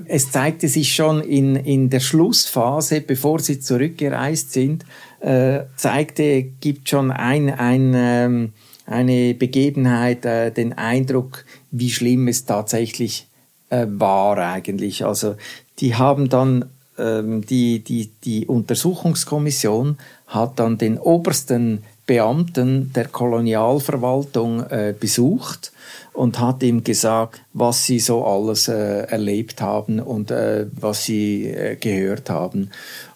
Es 0.05 0.31
zeigte 0.31 0.69
sich 0.69 0.95
schon 0.95 1.23
in, 1.23 1.57
in 1.57 1.89
der 1.89 2.01
Schlussphase, 2.01 3.01
bevor 3.01 3.39
sie 3.39 3.59
zurückgereist 3.59 4.53
sind, 4.53 4.85
äh, 5.21 5.61
zeigte, 5.77 6.43
gibt 6.43 6.91
schon 6.91 7.11
ein, 7.11 7.49
ein, 7.49 7.93
ähm, 7.97 8.53
eine 8.85 9.33
Begebenheit 9.33 10.27
äh, 10.27 10.51
den 10.51 10.75
Eindruck, 10.75 11.47
wie 11.71 11.91
schlimm 11.91 12.29
es 12.29 12.45
tatsächlich 12.45 13.29
äh, 13.71 13.87
war 13.89 14.37
eigentlich. 14.37 15.07
Also 15.07 15.37
die 15.79 15.95
haben 15.95 16.29
dann 16.29 16.67
ähm, 16.99 17.47
die, 17.47 17.81
die, 17.81 18.11
die 18.25 18.47
Untersuchungskommission 18.47 19.97
hat 20.27 20.59
dann 20.59 20.77
den 20.77 20.99
obersten 20.99 21.85
Beamten 22.13 22.93
der 22.93 23.07
Kolonialverwaltung 23.07 24.65
äh, 24.69 24.95
besucht 24.99 25.73
und 26.13 26.39
hat 26.39 26.63
ihm 26.63 26.85
gesagt, 26.85 27.41
was 27.55 27.87
sie 27.87 28.01
so 28.01 28.23
alles 28.27 28.69
äh, 28.69 29.05
erlebt 29.05 29.63
haben 29.63 29.99
und 29.99 30.31
äh, 30.31 30.67
was 30.79 31.07
sie 31.07 31.47
äh, 31.47 31.77
gehört 31.77 32.29
haben. 32.29 32.69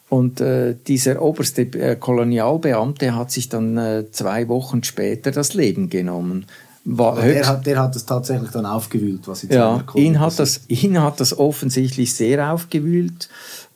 Und 0.09 0.41
äh, 0.41 0.77
dieser 0.87 1.21
oberste 1.21 1.63
äh, 1.63 1.97
Kolonialbeamte 1.97 3.15
hat 3.15 3.31
sich 3.31 3.51
dann 3.51 4.07
zwei 4.13 4.49
Wochen 4.49 4.83
später 4.83 5.31
das 5.31 5.53
Leben 5.53 5.91
genommen. 5.91 6.47
War 6.87 7.21
Der 7.21 7.47
hat, 7.47 7.67
der 7.67 7.83
hat 7.83 7.97
es 7.97 8.07
tatsächlich 8.07 8.51
dann 8.53 8.65
aufgewühlt, 8.65 9.29
was 9.29 9.41
zu 9.41 9.49
ja, 9.49 9.85
ihn 9.95 10.21
hat, 10.21 10.39
das, 10.39 10.63
ihn 10.69 11.03
hat 11.03 11.21
das 11.21 11.39
offensichtlich 11.39 12.15
sehr 12.15 12.51
aufgewühlt 12.51 13.29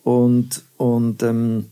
und, 0.02 0.62
und 0.78 1.22
ähm, 1.22 1.66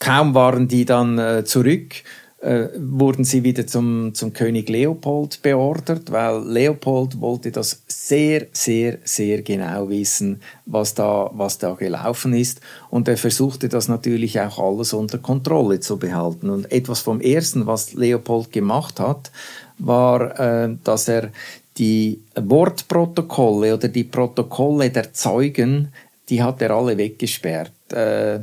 kaum 0.00 0.34
waren 0.34 0.66
die 0.66 0.84
dann 0.84 1.18
äh, 1.18 1.44
zurück, 1.44 2.02
äh, 2.40 2.68
wurden 2.78 3.22
sie 3.22 3.44
wieder 3.44 3.66
zum, 3.66 4.14
zum 4.14 4.32
König 4.32 4.68
Leopold 4.70 5.42
beordert, 5.42 6.10
weil 6.10 6.42
Leopold 6.42 7.20
wollte 7.20 7.52
das 7.52 7.82
sehr, 7.86 8.46
sehr, 8.52 8.98
sehr 9.04 9.42
genau 9.42 9.90
wissen, 9.90 10.40
was 10.64 10.94
da, 10.94 11.30
was 11.34 11.58
da 11.58 11.74
gelaufen 11.74 12.32
ist. 12.32 12.62
Und 12.88 13.08
er 13.08 13.18
versuchte 13.18 13.68
das 13.68 13.88
natürlich 13.88 14.40
auch 14.40 14.58
alles 14.58 14.94
unter 14.94 15.18
Kontrolle 15.18 15.80
zu 15.80 15.98
behalten. 15.98 16.48
Und 16.48 16.72
etwas 16.72 17.00
vom 17.00 17.20
Ersten, 17.20 17.66
was 17.66 17.92
Leopold 17.92 18.52
gemacht 18.52 18.98
hat, 19.00 19.30
war, 19.78 20.40
äh, 20.40 20.76
dass 20.82 21.08
er 21.08 21.30
die 21.76 22.20
Wortprotokolle 22.34 23.74
oder 23.74 23.88
die 23.88 24.04
Protokolle 24.04 24.90
der 24.90 25.12
Zeugen, 25.12 25.92
die 26.30 26.42
hat 26.42 26.62
er 26.62 26.70
alle 26.70 26.96
weggesperrt, 26.96 27.72
äh, 27.92 28.40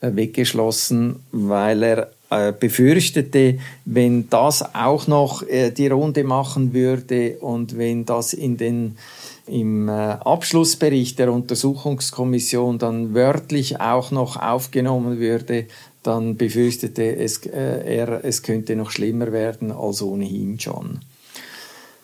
weggeschlossen, 0.00 1.16
weil 1.32 1.82
er 1.82 2.10
äh, 2.30 2.52
befürchtete, 2.52 3.58
wenn 3.84 4.28
das 4.30 4.74
auch 4.74 5.06
noch 5.06 5.42
äh, 5.42 5.70
die 5.70 5.88
Runde 5.88 6.24
machen 6.24 6.74
würde 6.74 7.38
und 7.40 7.78
wenn 7.78 8.04
das 8.04 8.32
in 8.32 8.56
den 8.56 8.96
im 9.46 9.88
äh, 9.88 9.92
Abschlussbericht 9.92 11.20
der 11.20 11.32
Untersuchungskommission 11.32 12.78
dann 12.78 13.14
wörtlich 13.14 13.80
auch 13.80 14.10
noch 14.10 14.36
aufgenommen 14.36 15.20
würde, 15.20 15.66
dann 16.02 16.36
befürchtete 16.36 17.16
es, 17.16 17.46
äh, 17.46 17.96
er, 17.96 18.24
es 18.24 18.42
könnte 18.42 18.74
noch 18.76 18.90
schlimmer 18.90 19.32
werden 19.32 19.70
als 19.70 20.02
ohnehin 20.02 20.58
schon. 20.58 21.00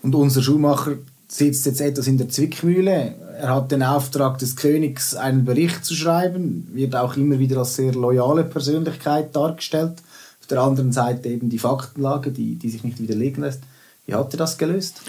Und 0.03 0.15
unser 0.15 0.43
Schuhmacher 0.43 0.99
sitzt 1.33 1.65
jetzt 1.65 1.81
etwas 1.81 2.07
in 2.07 2.19
der 2.19 2.29
Zwickmühle. 2.29 3.15
Er 3.39 3.55
hat 3.55 3.73
den 3.73 3.83
Auftrag 3.83 4.39
des 4.39 4.55
Königs, 4.55 5.15
einen 5.15 5.45
Bericht 5.45 5.85
zu 5.85 5.95
schreiben, 5.95 6.69
wird 6.75 6.95
auch 6.95 7.17
immer 7.17 7.39
wieder 7.39 7.59
als 7.59 7.77
sehr 7.77 7.95
loyale 7.95 8.45
Persönlichkeit 8.45 9.35
dargestellt 9.35 9.95
auf 10.41 10.47
der 10.47 10.61
anderen 10.61 10.93
Seite 10.93 11.29
eben 11.29 11.49
die 11.49 11.59
Faktenlage, 11.59 12.33
die, 12.33 12.57
die 12.57 12.69
sich 12.69 12.85
nicht 12.85 13.01
widerlegen 13.01 13.43
lässt. 13.43 13.63
Wie 14.07 14.15
hat 14.15 14.35
er 14.35 14.39
das 14.39 14.59
gelöst? 14.59 15.01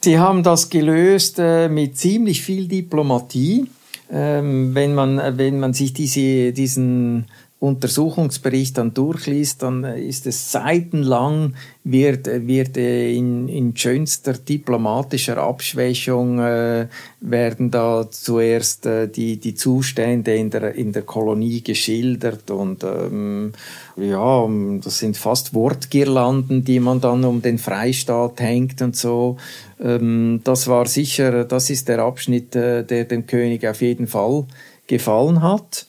Sie 0.00 0.18
haben 0.18 0.42
das 0.42 0.70
gelöst 0.70 1.38
äh, 1.38 1.68
mit 1.68 1.98
ziemlich 1.98 2.42
viel 2.42 2.68
Diplomatie. 2.68 3.66
Ähm, 4.10 4.74
wenn, 4.74 4.94
man, 4.94 5.20
wenn 5.36 5.58
man 5.58 5.74
sich 5.74 5.92
diese, 5.92 6.52
diesen 6.52 7.26
Untersuchungsbericht 7.58 8.76
dann 8.76 8.92
durchliest, 8.92 9.62
dann 9.62 9.82
ist 9.84 10.26
es 10.26 10.52
seitenlang, 10.52 11.54
wird, 11.84 12.26
wird 12.46 12.76
in, 12.76 13.48
in 13.48 13.74
schönster 13.74 14.34
diplomatischer 14.34 15.38
Abschwächung 15.38 16.38
äh, 16.38 16.88
werden 17.20 17.70
da 17.70 18.10
zuerst 18.10 18.84
äh, 18.84 19.08
die, 19.08 19.38
die 19.38 19.54
Zustände 19.54 20.34
in 20.34 20.50
der, 20.50 20.74
in 20.74 20.92
der 20.92 21.02
Kolonie 21.02 21.62
geschildert 21.62 22.50
und 22.50 22.84
ähm, 22.84 23.52
ja, 23.96 24.46
das 24.82 24.98
sind 24.98 25.16
fast 25.16 25.54
Wortgirlanden, 25.54 26.62
die 26.62 26.80
man 26.80 27.00
dann 27.00 27.24
um 27.24 27.40
den 27.40 27.56
Freistaat 27.56 28.38
hängt 28.40 28.82
und 28.82 28.96
so. 28.96 29.38
Ähm, 29.80 30.42
das 30.44 30.68
war 30.68 30.84
sicher, 30.84 31.44
das 31.44 31.70
ist 31.70 31.88
der 31.88 32.00
Abschnitt, 32.00 32.54
äh, 32.54 32.84
der 32.84 33.06
dem 33.06 33.26
König 33.26 33.66
auf 33.66 33.80
jeden 33.80 34.06
Fall 34.06 34.44
gefallen 34.86 35.42
hat. 35.42 35.85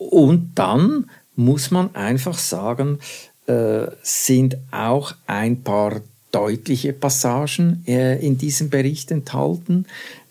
Und 0.00 0.52
dann 0.54 1.10
muss 1.36 1.70
man 1.70 1.94
einfach 1.94 2.38
sagen, 2.38 3.00
äh, 3.46 3.86
sind 4.02 4.56
auch 4.70 5.14
ein 5.26 5.62
paar 5.62 6.00
deutliche 6.32 6.94
Passagen 6.94 7.84
äh, 7.86 8.24
in 8.24 8.38
diesem 8.38 8.70
Bericht 8.70 9.10
enthalten. 9.10 9.84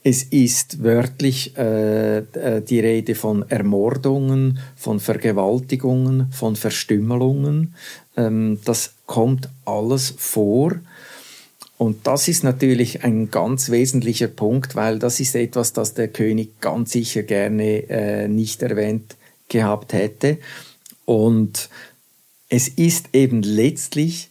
Es 0.04 0.24
ist 0.24 0.82
wörtlich 0.82 1.56
äh, 1.56 2.24
die 2.68 2.80
Rede 2.80 3.14
von 3.14 3.48
Ermordungen, 3.48 4.58
von 4.76 5.00
Vergewaltigungen, 5.00 6.32
von 6.32 6.56
Verstümmelungen. 6.56 7.76
Ähm, 8.18 8.60
das 8.66 8.96
kommt 9.06 9.50
alles 9.66 10.16
vor. 10.18 10.72
Und 11.78 12.08
das 12.08 12.28
ist 12.28 12.44
natürlich 12.44 13.04
ein 13.04 13.30
ganz 13.30 13.70
wesentlicher 13.70 14.30
Punkt, 14.30 14.76
weil 14.76 14.98
das 14.98 15.20
ist 15.20 15.36
etwas, 15.36 15.74
das 15.74 15.94
der 15.94 16.08
König 16.08 16.60
ganz 16.60 16.92
sicher 16.92 17.22
gerne 17.22 17.88
äh, 17.88 18.28
nicht 18.28 18.64
erwähnt 18.64 19.16
gehabt 19.50 19.94
hätte. 19.94 20.38
Und 21.06 21.70
es 22.50 22.68
ist 22.68 23.10
eben 23.14 23.44
letztlich 23.44 24.30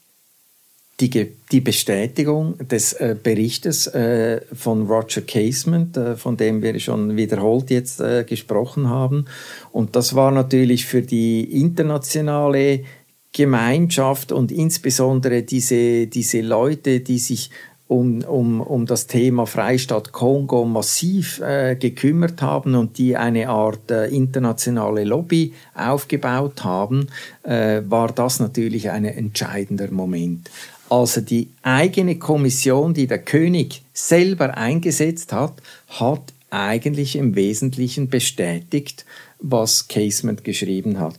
die, 1.01 1.33
die 1.53 1.61
Bestätigung 1.61 2.59
des 2.59 2.93
äh, 2.95 3.15
Berichtes 3.21 3.87
äh, 3.87 4.41
von 4.53 4.89
Roger 4.89 5.21
Casement, 5.21 5.97
äh, 5.97 6.17
von 6.17 6.37
dem 6.37 6.63
wir 6.63 6.79
schon 6.81 7.17
wiederholt 7.17 7.71
jetzt 7.71 8.01
äh, 8.01 8.25
gesprochen 8.25 8.89
haben. 8.89 9.27
Und 9.71 9.95
das 9.95 10.17
war 10.17 10.33
natürlich 10.33 10.87
für 10.87 11.03
die 11.03 11.61
internationale 11.61 12.85
Gemeinschaft 13.33 14.33
und 14.33 14.51
insbesondere 14.51 15.43
diese, 15.43 16.09
diese 16.09 16.41
Leute, 16.41 17.01
die 17.01 17.19
sich 17.19 17.51
um, 17.88 18.22
um, 18.22 18.61
um 18.61 18.87
das 18.87 19.07
Thema 19.07 19.46
Freistaat 19.46 20.12
Kongo 20.12 20.64
massiv 20.66 21.40
äh, 21.40 21.74
gekümmert 21.74 22.42
haben 22.42 22.74
und 22.74 22.98
die 22.98 23.16
eine 23.16 23.48
Art 23.48 23.90
äh, 23.90 24.07
internationale 24.09 25.05
Lobby 25.05 25.55
aufgebaut 25.74 26.64
haben, 26.64 27.09
äh, 27.42 27.81
war 27.88 28.12
das 28.12 28.40
natürlich 28.40 28.90
ein 28.90 29.07
entscheidender 29.07 29.90
Moment. 29.90 30.51
Also 30.90 31.20
die 31.20 31.48
eigene 31.62 32.18
Kommission, 32.18 32.94
die 32.94 33.07
der 33.07 33.18
König 33.18 33.83
selber 33.92 34.57
eingesetzt 34.57 35.33
hat, 35.33 35.55
hat 35.88 36.33
eigentlich 36.51 37.16
im 37.16 37.35
Wesentlichen 37.35 38.09
bestätigt, 38.09 39.05
was 39.38 39.88
Casement 39.88 40.44
geschrieben 40.44 40.98
hat. 40.98 41.18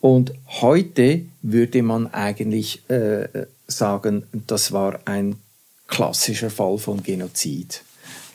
Und 0.00 0.34
heute 0.60 1.22
würde 1.42 1.82
man 1.82 2.12
eigentlich 2.12 2.88
äh, 2.90 3.26
sagen, 3.66 4.24
das 4.46 4.72
war 4.72 5.00
ein 5.06 5.36
klassischer 5.86 6.50
Fall 6.50 6.78
von 6.78 7.02
Genozid, 7.02 7.82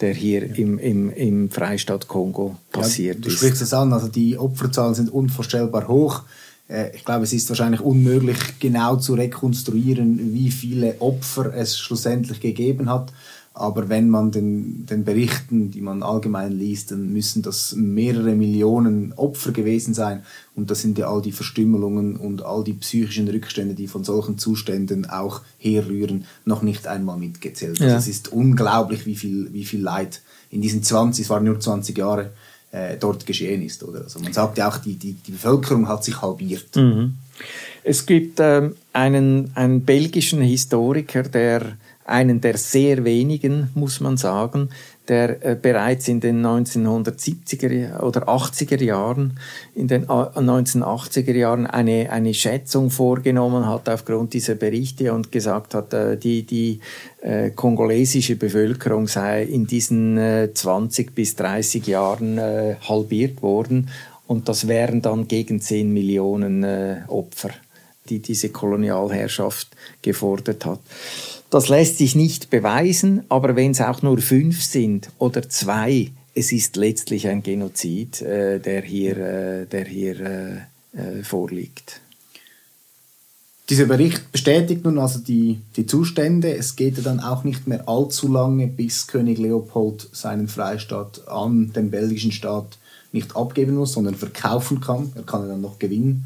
der 0.01 0.13
hier 0.13 0.47
ja. 0.47 0.55
im, 0.55 0.79
im, 0.79 1.09
im 1.11 1.51
Freistaat 1.51 2.07
Kongo 2.07 2.57
passiert 2.71 3.17
ja, 3.17 3.21
du 3.21 3.27
ist. 3.29 3.35
Du 3.35 3.37
sprichst 3.37 3.61
es 3.61 3.73
an, 3.73 3.93
also 3.93 4.07
die 4.07 4.37
Opferzahlen 4.37 4.95
sind 4.95 5.11
unvorstellbar 5.11 5.87
hoch. 5.87 6.23
Äh, 6.69 6.95
ich 6.95 7.03
glaube, 7.03 7.23
es 7.23 7.33
ist 7.33 7.49
wahrscheinlich 7.49 7.81
unmöglich, 7.81 8.37
genau 8.59 8.95
zu 8.95 9.15
rekonstruieren, 9.15 10.33
wie 10.33 10.51
viele 10.51 11.01
Opfer 11.01 11.53
es 11.53 11.77
schlussendlich 11.77 12.39
gegeben 12.39 12.89
hat. 12.89 13.11
Aber 13.53 13.89
wenn 13.89 14.09
man 14.09 14.31
den, 14.31 14.85
den 14.85 15.03
Berichten, 15.03 15.71
die 15.71 15.81
man 15.81 16.01
allgemein 16.03 16.51
liest, 16.51 16.91
dann 16.91 17.11
müssen 17.11 17.41
das 17.41 17.75
mehrere 17.75 18.33
Millionen 18.35 19.11
Opfer 19.13 19.51
gewesen 19.51 19.93
sein. 19.93 20.23
Und 20.55 20.71
das 20.71 20.81
sind 20.81 20.97
ja 20.97 21.09
all 21.11 21.21
die 21.21 21.31
Verstümmelungen 21.31 22.15
und 22.15 22.43
all 22.43 22.63
die 22.63 22.73
psychischen 22.73 23.27
Rückstände, 23.27 23.73
die 23.73 23.87
von 23.87 24.03
solchen 24.03 24.37
Zuständen 24.37 25.09
auch 25.09 25.41
herrühren, 25.57 26.25
noch 26.45 26.61
nicht 26.61 26.87
einmal 26.87 27.17
mitgezählt. 27.17 27.71
Also 27.71 27.83
ja. 27.83 27.95
Also 27.95 28.09
es 28.09 28.15
ist 28.15 28.31
unglaublich, 28.31 29.05
wie 29.05 29.15
viel, 29.15 29.51
wie 29.51 29.65
viel 29.65 29.81
Leid 29.81 30.21
in 30.51 30.61
diesen 30.61 30.83
20, 30.83 31.25
es 31.25 31.29
waren 31.29 31.43
nur 31.43 31.59
20 31.59 31.97
Jahre, 31.97 32.31
äh, 32.71 32.97
dort 32.97 33.25
geschehen 33.25 33.61
ist. 33.61 33.83
Oder? 33.83 34.03
Also 34.03 34.19
man 34.19 34.31
sagt 34.31 34.57
ja 34.57 34.69
auch, 34.69 34.77
die, 34.77 34.95
die, 34.95 35.13
die 35.13 35.31
Bevölkerung 35.31 35.87
hat 35.87 36.03
sich 36.03 36.21
halbiert. 36.21 36.75
Mhm. 36.75 37.15
Es 37.83 38.05
gibt 38.05 38.39
ähm, 38.39 38.75
einen, 38.93 39.51
einen 39.55 39.81
belgischen 39.81 40.41
Historiker, 40.41 41.23
der 41.23 41.77
einen 42.09 42.41
der 42.41 42.57
sehr 42.57 43.03
wenigen, 43.03 43.69
muss 43.75 43.99
man 43.99 44.17
sagen, 44.17 44.69
der 45.09 45.43
äh, 45.43 45.55
bereits 45.59 46.07
in 46.07 46.19
den 46.19 46.45
1970er 46.45 48.01
oder 48.01 48.29
80er 48.29 48.81
Jahren, 48.81 49.39
in 49.75 49.87
den 49.87 50.05
1980er 50.05 51.29
äh, 51.29 51.39
Jahren 51.39 51.65
eine, 51.65 52.11
eine 52.11 52.33
Schätzung 52.33 52.91
vorgenommen 52.91 53.67
hat 53.67 53.89
aufgrund 53.89 54.33
dieser 54.33 54.55
Berichte 54.55 55.11
und 55.13 55.31
gesagt 55.31 55.73
hat, 55.73 55.93
äh, 55.93 56.15
die, 56.15 56.43
die 56.43 56.79
äh, 57.21 57.49
kongolesische 57.49 58.35
Bevölkerung 58.35 59.07
sei 59.07 59.43
in 59.43 59.65
diesen 59.65 60.17
äh, 60.17 60.53
20 60.53 61.15
bis 61.15 61.35
30 61.35 61.87
Jahren 61.87 62.37
äh, 62.37 62.75
halbiert 62.87 63.41
worden 63.41 63.89
und 64.27 64.47
das 64.47 64.67
wären 64.67 65.01
dann 65.01 65.27
gegen 65.27 65.59
10 65.59 65.91
Millionen 65.91 66.63
Opfer, 67.07 67.49
die 68.09 68.19
diese 68.19 68.49
Kolonialherrschaft 68.49 69.69
gefordert 70.03 70.65
hat. 70.67 70.79
Das 71.49 71.67
lässt 71.67 71.97
sich 71.97 72.15
nicht 72.15 72.51
beweisen, 72.51 73.23
aber 73.29 73.55
wenn 73.55 73.71
es 73.71 73.81
auch 73.81 74.01
nur 74.03 74.19
fünf 74.19 74.61
sind 74.61 75.09
oder 75.17 75.49
zwei, 75.49 76.11
es 76.35 76.51
ist 76.51 76.75
letztlich 76.75 77.27
ein 77.27 77.41
Genozid, 77.41 78.21
äh, 78.21 78.59
der 78.59 78.83
hier, 78.83 79.17
äh, 79.17 79.65
der 79.65 79.85
hier 79.85 80.19
äh, 80.19 80.55
äh, 80.93 81.23
vorliegt. 81.23 82.01
Dieser 83.69 83.85
Bericht 83.85 84.31
bestätigt 84.31 84.83
nun 84.83 84.97
also 84.97 85.19
die, 85.19 85.59
die 85.75 85.85
Zustände. 85.85 86.55
Es 86.55 86.75
geht 86.75 86.97
ja 86.97 87.03
dann 87.03 87.19
auch 87.19 87.43
nicht 87.43 87.67
mehr 87.67 87.87
allzu 87.87 88.27
lange, 88.27 88.67
bis 88.67 89.05
König 89.05 89.37
Leopold 89.37 90.07
seinen 90.11 90.47
Freistaat 90.47 91.27
an 91.27 91.71
den 91.73 91.91
belgischen 91.91 92.31
Staat 92.31 92.79
nicht 93.11 93.35
abgeben 93.35 93.75
muss, 93.75 93.93
sondern 93.93 94.15
verkaufen 94.15 94.81
kann. 94.81 95.11
Er 95.15 95.23
kann 95.23 95.47
dann 95.47 95.61
noch 95.61 95.77
gewinnen. 95.77 96.25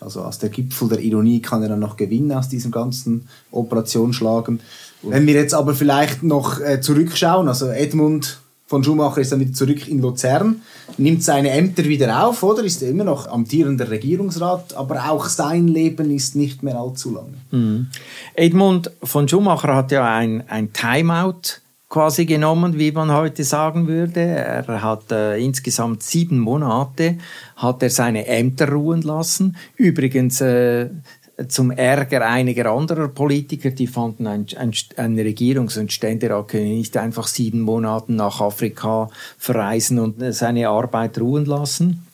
Also 0.00 0.22
aus 0.22 0.38
der 0.38 0.50
Gipfel 0.50 0.88
der 0.88 1.00
Ironie 1.00 1.40
kann 1.40 1.62
er 1.62 1.70
dann 1.70 1.80
noch 1.80 1.96
Gewinn 1.96 2.32
aus 2.32 2.48
diesem 2.48 2.70
ganzen 2.70 3.28
Operation 3.50 4.12
schlagen. 4.12 4.60
Wenn 5.02 5.26
wir 5.26 5.34
jetzt 5.34 5.54
aber 5.54 5.74
vielleicht 5.74 6.22
noch 6.22 6.60
äh, 6.60 6.80
zurückschauen, 6.80 7.48
also 7.48 7.68
Edmund 7.68 8.38
von 8.66 8.82
Schumacher 8.82 9.20
ist 9.20 9.30
dann 9.30 9.40
wieder 9.40 9.52
zurück 9.52 9.86
in 9.88 10.00
Luzern. 10.00 10.62
nimmt 10.96 11.22
seine 11.22 11.50
Ämter 11.50 11.84
wieder 11.84 12.26
auf, 12.26 12.42
oder? 12.42 12.64
Ist 12.64 12.82
immer 12.82 13.04
noch 13.04 13.28
amtierender 13.28 13.90
Regierungsrat, 13.90 14.74
aber 14.74 15.10
auch 15.10 15.26
sein 15.26 15.68
Leben 15.68 16.10
ist 16.10 16.34
nicht 16.34 16.62
mehr 16.62 16.78
allzu 16.78 17.14
lange. 17.14 17.34
Mhm. 17.50 17.88
Edmund 18.34 18.90
von 19.02 19.28
Schumacher 19.28 19.74
hat 19.76 19.92
ja 19.92 20.04
ein, 20.04 20.44
ein 20.48 20.72
Timeout 20.72 21.60
quasi 21.94 22.26
genommen, 22.26 22.76
wie 22.76 22.90
man 22.90 23.12
heute 23.12 23.44
sagen 23.44 23.86
würde. 23.86 24.18
Er 24.18 24.82
hat 24.82 25.12
äh, 25.12 25.38
insgesamt 25.38 26.02
sieben 26.02 26.40
Monate 26.40 27.18
hat 27.54 27.84
er 27.84 27.90
seine 27.90 28.26
Ämter 28.26 28.68
ruhen 28.72 29.02
lassen. 29.02 29.56
Übrigens 29.76 30.40
äh, 30.40 30.88
zum 31.46 31.70
Ärger 31.70 32.26
einiger 32.26 32.72
anderer 32.72 33.06
Politiker, 33.06 33.70
die 33.70 33.86
fanden, 33.86 34.26
ein, 34.26 34.46
ein, 34.56 34.72
ein 34.96 35.16
Regierungs- 35.16 35.78
und 35.78 35.92
Ständerat 35.92 36.48
könne 36.48 36.64
nicht 36.64 36.96
einfach 36.96 37.28
sieben 37.28 37.60
Monate 37.60 38.12
nach 38.12 38.40
Afrika 38.40 39.08
verreisen 39.38 40.00
und 40.00 40.20
äh, 40.20 40.32
seine 40.32 40.70
Arbeit 40.70 41.20
ruhen 41.20 41.44
lassen. 41.44 42.04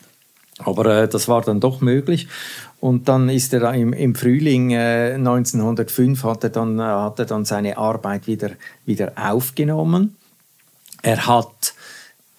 Aber 0.59 0.85
äh, 0.85 1.09
das 1.09 1.26
war 1.26 1.41
dann 1.41 1.61
doch 1.61 1.81
möglich. 1.81 2.28
Und 2.81 3.09
dann 3.09 3.28
ist 3.28 3.53
er 3.53 3.74
im, 3.74 3.93
im 3.93 4.14
Frühling 4.14 4.70
äh, 4.70 5.14
1905 5.14 6.24
hat 6.24 6.45
er, 6.45 6.51
dann, 6.51 6.78
äh, 6.78 6.83
hat 6.83 7.18
er 7.18 7.26
dann 7.26 7.45
seine 7.45 7.76
Arbeit 7.76 8.26
wieder, 8.26 8.53
wieder 8.87 9.12
aufgenommen. 9.16 10.16
Er 11.03 11.26
hat 11.26 11.74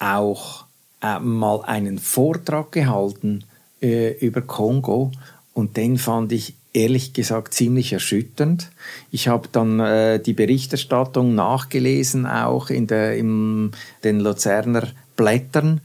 auch 0.00 0.64
äh, 1.00 1.20
mal 1.20 1.62
einen 1.62 1.98
Vortrag 1.98 2.72
gehalten 2.72 3.44
äh, 3.80 4.12
über 4.18 4.40
Kongo 4.42 5.12
und 5.54 5.76
den 5.76 5.96
fand 5.96 6.32
ich 6.32 6.54
ehrlich 6.72 7.12
gesagt 7.12 7.54
ziemlich 7.54 7.92
erschütternd. 7.92 8.70
Ich 9.10 9.28
habe 9.28 9.48
dann 9.52 9.78
äh, 9.78 10.18
die 10.18 10.32
Berichterstattung 10.32 11.34
nachgelesen, 11.34 12.26
auch 12.26 12.70
in 12.70 12.86
der, 12.86 13.16
in 13.16 13.72
den 14.04 14.20
Luzerner 14.20 14.88
Blättern. 15.16 15.82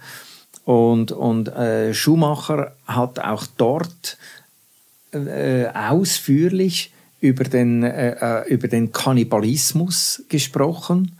Und, 0.63 1.11
und 1.11 1.49
äh, 1.49 1.93
Schumacher 1.93 2.73
hat 2.85 3.19
auch 3.19 3.45
dort 3.57 4.17
äh, 5.11 5.67
ausführlich 5.73 6.91
über 7.19 7.43
den, 7.43 7.83
äh, 7.83 8.15
äh 8.19 8.53
über 8.53 8.67
den 8.67 8.91
Kannibalismus 8.91 10.23
gesprochen. 10.29 11.13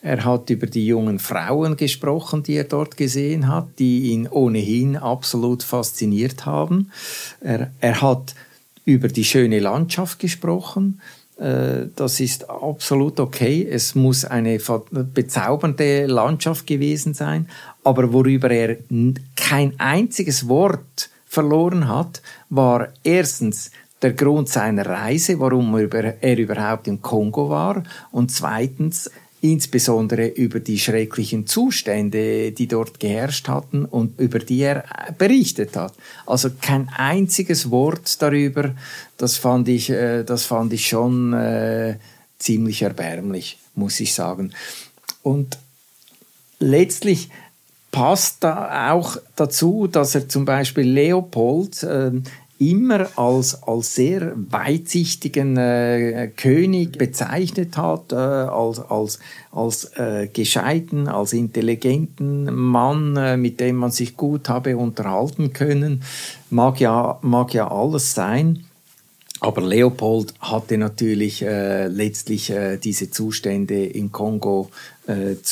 Er 0.00 0.24
hat 0.24 0.50
über 0.50 0.66
die 0.66 0.86
jungen 0.86 1.18
Frauen 1.18 1.76
gesprochen, 1.76 2.42
die 2.42 2.56
er 2.56 2.64
dort 2.64 2.98
gesehen 2.98 3.48
hat, 3.48 3.68
die 3.78 4.10
ihn 4.10 4.28
ohnehin 4.28 4.96
absolut 4.96 5.62
fasziniert 5.62 6.44
haben. 6.44 6.90
Er, 7.40 7.70
er 7.80 8.02
hat 8.02 8.34
über 8.84 9.08
die 9.08 9.24
schöne 9.24 9.60
Landschaft 9.60 10.18
gesprochen. 10.18 11.00
Äh, 11.38 11.86
das 11.96 12.20
ist 12.20 12.50
absolut 12.50 13.18
okay. 13.18 13.66
Es 13.68 13.94
muss 13.94 14.24
eine 14.24 14.58
bezaubernde 15.14 16.06
Landschaft 16.06 16.66
gewesen 16.66 17.14
sein. 17.14 17.48
Aber 17.82 18.12
worüber 18.12 18.50
er 18.50 18.76
kein 19.36 19.78
einziges 19.78 20.48
Wort 20.48 21.08
verloren 21.34 21.88
hat, 21.88 22.22
war 22.48 22.88
erstens 23.02 23.70
der 24.00 24.12
Grund 24.12 24.48
seiner 24.48 24.86
Reise, 24.86 25.38
warum 25.40 25.76
er 25.76 26.38
überhaupt 26.38 26.88
im 26.88 27.00
Kongo 27.00 27.48
war, 27.48 27.82
und 28.12 28.30
zweitens 28.30 29.10
insbesondere 29.40 30.26
über 30.26 30.58
die 30.58 30.78
schrecklichen 30.78 31.46
Zustände, 31.46 32.52
die 32.52 32.66
dort 32.66 32.98
geherrscht 32.98 33.46
hatten 33.48 33.84
und 33.84 34.18
über 34.18 34.38
die 34.38 34.60
er 34.60 34.84
berichtet 35.18 35.76
hat. 35.76 35.92
Also 36.24 36.50
kein 36.62 36.88
einziges 36.88 37.70
Wort 37.70 38.22
darüber. 38.22 38.74
Das 39.18 39.36
fand 39.36 39.68
ich, 39.68 39.90
äh, 39.90 40.24
das 40.24 40.46
fand 40.46 40.72
ich 40.72 40.88
schon 40.88 41.34
äh, 41.34 41.98
ziemlich 42.38 42.80
erbärmlich, 42.80 43.58
muss 43.74 44.00
ich 44.00 44.14
sagen. 44.14 44.54
Und 45.22 45.58
letztlich 46.58 47.28
passt 47.94 48.42
da 48.42 48.92
auch 48.92 49.18
dazu, 49.36 49.86
dass 49.86 50.16
er 50.16 50.28
zum 50.28 50.44
Beispiel 50.44 50.82
Leopold 50.82 51.84
äh, 51.84 52.10
immer 52.58 53.06
als, 53.16 53.62
als 53.62 53.94
sehr 53.94 54.32
weitsichtigen 54.34 55.56
äh, 55.56 56.28
König 56.36 56.98
bezeichnet 56.98 57.76
hat, 57.76 58.10
äh, 58.10 58.16
als, 58.16 58.80
als, 58.80 59.20
als 59.52 59.84
äh, 59.96 60.26
gescheiten, 60.26 61.06
als 61.06 61.34
intelligenten 61.34 62.52
Mann, 62.52 63.16
äh, 63.16 63.36
mit 63.36 63.60
dem 63.60 63.76
man 63.76 63.92
sich 63.92 64.16
gut 64.16 64.48
habe 64.48 64.76
unterhalten 64.76 65.52
können. 65.52 66.02
Mag 66.50 66.80
ja, 66.80 67.20
mag 67.22 67.54
ja 67.54 67.70
alles 67.70 68.12
sein. 68.12 68.64
Aber 69.38 69.60
Leopold 69.60 70.34
hatte 70.40 70.78
natürlich 70.78 71.42
äh, 71.42 71.86
letztlich 71.86 72.50
äh, 72.50 72.78
diese 72.78 73.10
Zustände 73.10 73.84
in 73.84 74.10
Kongo 74.10 74.70
äh, 75.06 75.42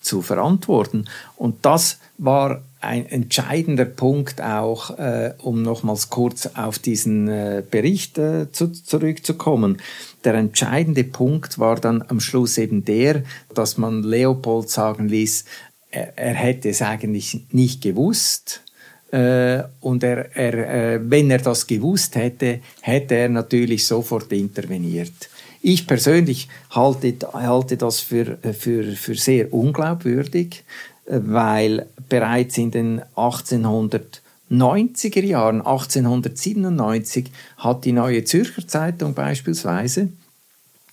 zu, 0.00 0.22
verantworten. 0.22 1.06
Und 1.36 1.64
das 1.64 1.98
war 2.18 2.62
ein 2.80 3.06
entscheidender 3.06 3.84
Punkt 3.84 4.40
auch, 4.40 4.98
äh, 4.98 5.34
um 5.38 5.62
nochmals 5.62 6.08
kurz 6.08 6.46
auf 6.54 6.78
diesen 6.78 7.28
äh, 7.28 7.62
Bericht 7.70 8.16
äh, 8.18 8.50
zu, 8.50 8.68
zurückzukommen. 8.68 9.78
Der 10.24 10.34
entscheidende 10.34 11.04
Punkt 11.04 11.58
war 11.58 11.76
dann 11.76 12.02
am 12.08 12.20
Schluss 12.20 12.56
eben 12.56 12.84
der, 12.84 13.22
dass 13.54 13.76
man 13.76 14.02
Leopold 14.02 14.70
sagen 14.70 15.08
ließ, 15.08 15.44
er, 15.90 16.16
er 16.16 16.34
hätte 16.34 16.70
es 16.70 16.80
eigentlich 16.80 17.40
nicht 17.52 17.82
gewusst. 17.82 18.62
Äh, 19.10 19.64
und 19.80 20.02
er, 20.02 20.34
er, 20.36 20.54
äh, 20.94 21.00
wenn 21.02 21.30
er 21.30 21.38
das 21.38 21.66
gewusst 21.66 22.14
hätte, 22.16 22.60
hätte 22.80 23.16
er 23.16 23.28
natürlich 23.28 23.86
sofort 23.86 24.32
interveniert. 24.32 25.28
Ich 25.62 25.86
persönlich 25.86 26.48
halte, 26.70 27.14
halte 27.32 27.76
das 27.76 28.00
für, 28.00 28.38
für, 28.58 28.92
für 28.92 29.14
sehr 29.14 29.52
unglaubwürdig 29.52 30.64
weil 31.10 31.86
bereits 32.08 32.56
in 32.58 32.70
den 32.70 33.02
1890er 33.16 35.24
Jahren, 35.24 35.58
1897, 35.58 37.30
hat 37.58 37.84
die 37.84 37.92
Neue 37.92 38.24
Zürcher 38.24 38.66
Zeitung 38.66 39.14
beispielsweise 39.14 40.08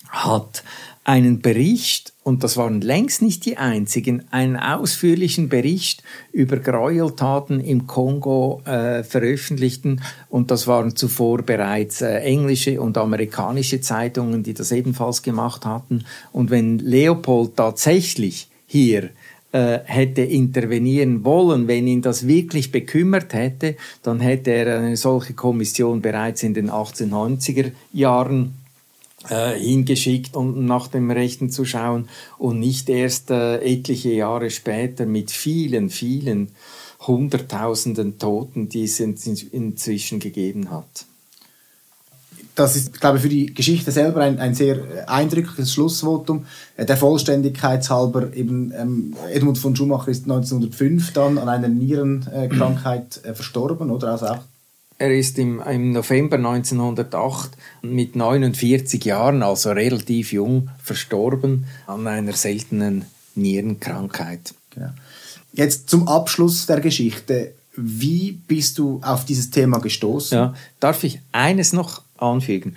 hat 0.08 0.62
einen 1.08 1.40
Bericht, 1.40 2.12
und 2.22 2.44
das 2.44 2.58
waren 2.58 2.82
längst 2.82 3.22
nicht 3.22 3.46
die 3.46 3.56
einzigen, 3.56 4.24
einen 4.30 4.58
ausführlichen 4.58 5.48
Bericht 5.48 6.02
über 6.32 6.58
Gräueltaten 6.58 7.60
im 7.60 7.86
Kongo 7.86 8.60
äh, 8.66 9.02
veröffentlichten. 9.02 10.02
Und 10.28 10.50
das 10.50 10.66
waren 10.66 10.96
zuvor 10.96 11.40
bereits 11.40 12.02
äh, 12.02 12.18
englische 12.18 12.78
und 12.82 12.98
amerikanische 12.98 13.80
Zeitungen, 13.80 14.42
die 14.42 14.52
das 14.52 14.70
ebenfalls 14.70 15.22
gemacht 15.22 15.64
hatten. 15.64 16.04
Und 16.30 16.50
wenn 16.50 16.78
Leopold 16.78 17.56
tatsächlich 17.56 18.50
hier 18.66 19.08
äh, 19.52 19.78
hätte 19.84 20.20
intervenieren 20.20 21.24
wollen, 21.24 21.68
wenn 21.68 21.86
ihn 21.86 22.02
das 22.02 22.26
wirklich 22.26 22.70
bekümmert 22.70 23.32
hätte, 23.32 23.76
dann 24.02 24.20
hätte 24.20 24.50
er 24.50 24.80
eine 24.80 24.98
solche 24.98 25.32
Kommission 25.32 26.02
bereits 26.02 26.42
in 26.42 26.52
den 26.52 26.70
1890er 26.70 27.72
Jahren 27.94 28.57
äh, 29.28 29.58
hingeschickt, 29.58 30.36
um 30.36 30.66
nach 30.66 30.88
dem 30.88 31.10
Rechten 31.10 31.50
zu 31.50 31.64
schauen 31.64 32.08
und 32.38 32.58
nicht 32.58 32.88
erst 32.88 33.30
äh, 33.30 33.58
etliche 33.58 34.12
Jahre 34.12 34.50
später 34.50 35.06
mit 35.06 35.30
vielen, 35.30 35.90
vielen 35.90 36.48
Hunderttausenden 37.06 38.18
Toten, 38.18 38.68
die 38.68 38.84
es 38.84 39.00
inzwischen 39.00 40.18
gegeben 40.18 40.70
hat 40.70 41.06
das 42.58 42.74
ist, 42.74 43.00
glaube 43.00 43.18
ich, 43.18 43.22
für 43.22 43.28
die 43.28 43.54
Geschichte 43.54 43.92
selber 43.92 44.22
ein, 44.22 44.40
ein 44.40 44.54
sehr 44.54 45.08
eindrückliches 45.08 45.72
Schlussvotum. 45.72 46.46
Äh, 46.76 46.86
der 46.86 46.96
Vollständigkeit 46.96 47.88
halber, 47.88 48.34
eben, 48.34 48.72
ähm, 48.76 49.14
Edmund 49.32 49.58
von 49.58 49.76
Schumacher 49.76 50.10
ist 50.10 50.24
1905 50.24 51.12
dann 51.12 51.38
an 51.38 51.48
einer 51.48 51.68
Nierenkrankheit 51.68 53.24
äh, 53.24 53.34
verstorben, 53.34 53.90
oder? 53.90 54.12
Also 54.12 54.26
auch 54.26 54.40
er 54.98 55.16
ist 55.16 55.38
im, 55.38 55.60
im 55.60 55.92
November 55.92 56.36
1908 56.36 57.50
mit 57.82 58.16
49 58.16 59.04
Jahren, 59.04 59.42
also 59.42 59.70
relativ 59.70 60.32
jung, 60.32 60.70
verstorben 60.82 61.66
an 61.86 62.06
einer 62.06 62.32
seltenen 62.32 63.04
Nierenkrankheit. 63.34 64.54
Genau. 64.70 64.90
Jetzt 65.52 65.88
zum 65.88 66.08
Abschluss 66.08 66.66
der 66.66 66.80
Geschichte. 66.80 67.54
Wie 67.76 68.32
bist 68.32 68.78
du 68.78 69.00
auf 69.04 69.24
dieses 69.24 69.50
Thema 69.50 69.78
gestoßen? 69.78 70.36
Ja, 70.36 70.54
darf 70.80 71.04
ich 71.04 71.20
eines 71.30 71.72
noch 71.72 72.02
anfügen. 72.16 72.74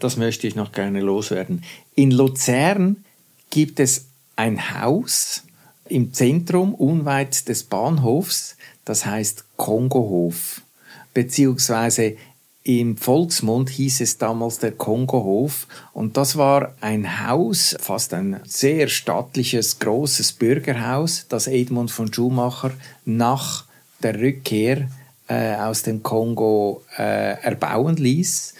Das 0.00 0.16
möchte 0.16 0.46
ich 0.46 0.56
noch 0.56 0.72
gerne 0.72 1.00
loswerden. 1.00 1.62
In 1.94 2.10
Luzern 2.10 2.96
gibt 3.50 3.78
es 3.78 4.06
ein 4.36 4.80
Haus 4.80 5.42
im 5.86 6.14
Zentrum, 6.14 6.74
unweit 6.74 7.48
des 7.48 7.64
Bahnhofs, 7.64 8.56
das 8.84 9.04
heißt 9.04 9.44
Kongohof, 9.56 10.62
beziehungsweise 11.18 12.14
im 12.62 12.96
Volksmund 12.96 13.70
hieß 13.70 14.02
es 14.02 14.18
damals 14.18 14.60
der 14.60 14.70
Kongohof 14.70 15.66
und 15.92 16.16
das 16.16 16.36
war 16.36 16.76
ein 16.80 17.26
Haus, 17.26 17.74
fast 17.80 18.14
ein 18.14 18.38
sehr 18.44 18.86
stattliches, 18.86 19.80
großes 19.80 20.34
Bürgerhaus, 20.34 21.26
das 21.28 21.48
Edmund 21.48 21.90
von 21.90 22.12
Schumacher 22.14 22.70
nach 23.04 23.64
der 24.00 24.20
Rückkehr 24.20 24.88
äh, 25.26 25.56
aus 25.56 25.82
dem 25.82 26.04
Kongo 26.04 26.84
äh, 26.96 27.42
erbauen 27.42 27.96
ließ. 27.96 28.54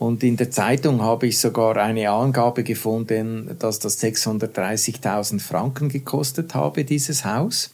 Und 0.00 0.24
in 0.24 0.36
der 0.36 0.50
Zeitung 0.50 1.00
habe 1.02 1.28
ich 1.28 1.38
sogar 1.38 1.76
eine 1.76 2.10
Angabe 2.10 2.64
gefunden, 2.64 3.54
dass 3.60 3.78
das 3.78 4.02
630.000 4.02 5.38
Franken 5.38 5.88
gekostet 5.90 6.56
habe, 6.56 6.82
dieses 6.82 7.24
Haus. 7.24 7.70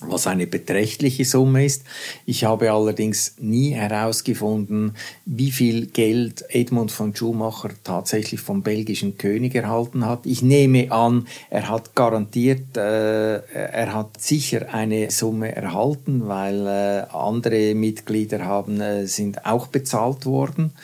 Was 0.00 0.28
eine 0.28 0.46
beträchtliche 0.46 1.24
Summe 1.24 1.64
ist. 1.64 1.82
Ich 2.24 2.44
habe 2.44 2.70
allerdings 2.70 3.34
nie 3.38 3.72
herausgefunden, 3.72 4.94
wie 5.24 5.50
viel 5.50 5.86
Geld 5.86 6.44
Edmund 6.50 6.92
von 6.92 7.16
Schumacher 7.16 7.70
tatsächlich 7.82 8.40
vom 8.40 8.62
belgischen 8.62 9.18
König 9.18 9.56
erhalten 9.56 10.06
hat. 10.06 10.24
Ich 10.24 10.40
nehme 10.40 10.92
an, 10.92 11.26
er 11.50 11.68
hat 11.68 11.96
garantiert, 11.96 12.76
äh, 12.76 13.38
er 13.38 13.92
hat 13.92 14.20
sicher 14.20 14.72
eine 14.72 15.10
Summe 15.10 15.54
erhalten, 15.54 16.28
weil 16.28 16.66
äh, 16.66 17.12
andere 17.12 17.74
Mitglieder 17.74 18.44
haben, 18.44 18.80
äh, 18.80 19.06
sind 19.06 19.46
auch 19.46 19.66
bezahlt 19.66 20.26
worden. 20.26 20.74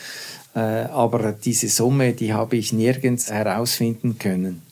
Äh, 0.57 0.59
aber 0.59 1.33
diese 1.33 1.69
Summe, 1.69 2.15
die 2.15 2.33
habe 2.33 2.57
ich 2.57 2.73
nirgends 2.73 3.31
herausfinden 3.31 4.19
können. 4.19 4.63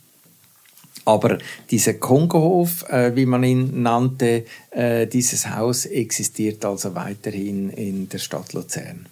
Aber 1.04 1.38
dieser 1.70 1.94
Kongohof, 1.94 2.88
äh, 2.88 3.14
wie 3.16 3.26
man 3.26 3.42
ihn 3.42 3.82
nannte, 3.82 4.44
äh, 4.70 5.06
dieses 5.06 5.48
Haus 5.50 5.84
existiert 5.84 6.64
also 6.64 6.94
weiterhin 6.94 7.70
in 7.70 8.08
der 8.08 8.18
Stadt 8.18 8.52
Luzern. 8.52 9.06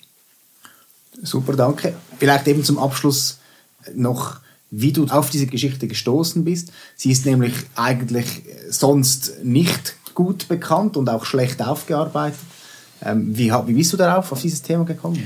Super, 1.22 1.54
danke. 1.54 1.94
Vielleicht 2.18 2.46
eben 2.48 2.64
zum 2.64 2.78
Abschluss 2.78 3.38
noch, 3.94 4.40
wie 4.70 4.92
du 4.92 5.06
auf 5.06 5.30
diese 5.30 5.46
Geschichte 5.46 5.88
gestoßen 5.88 6.44
bist. 6.44 6.72
Sie 6.96 7.10
ist 7.10 7.26
nämlich 7.26 7.54
eigentlich 7.74 8.42
sonst 8.68 9.42
nicht 9.42 9.96
gut 10.14 10.48
bekannt 10.48 10.96
und 10.96 11.08
auch 11.08 11.24
schlecht 11.24 11.60
aufgearbeitet. 11.60 12.38
Ähm, 13.02 13.36
wie, 13.36 13.50
wie 13.50 13.72
bist 13.72 13.92
du 13.92 13.96
darauf, 13.96 14.30
auf 14.30 14.40
dieses 14.40 14.62
Thema 14.62 14.84
gekommen? 14.84 15.22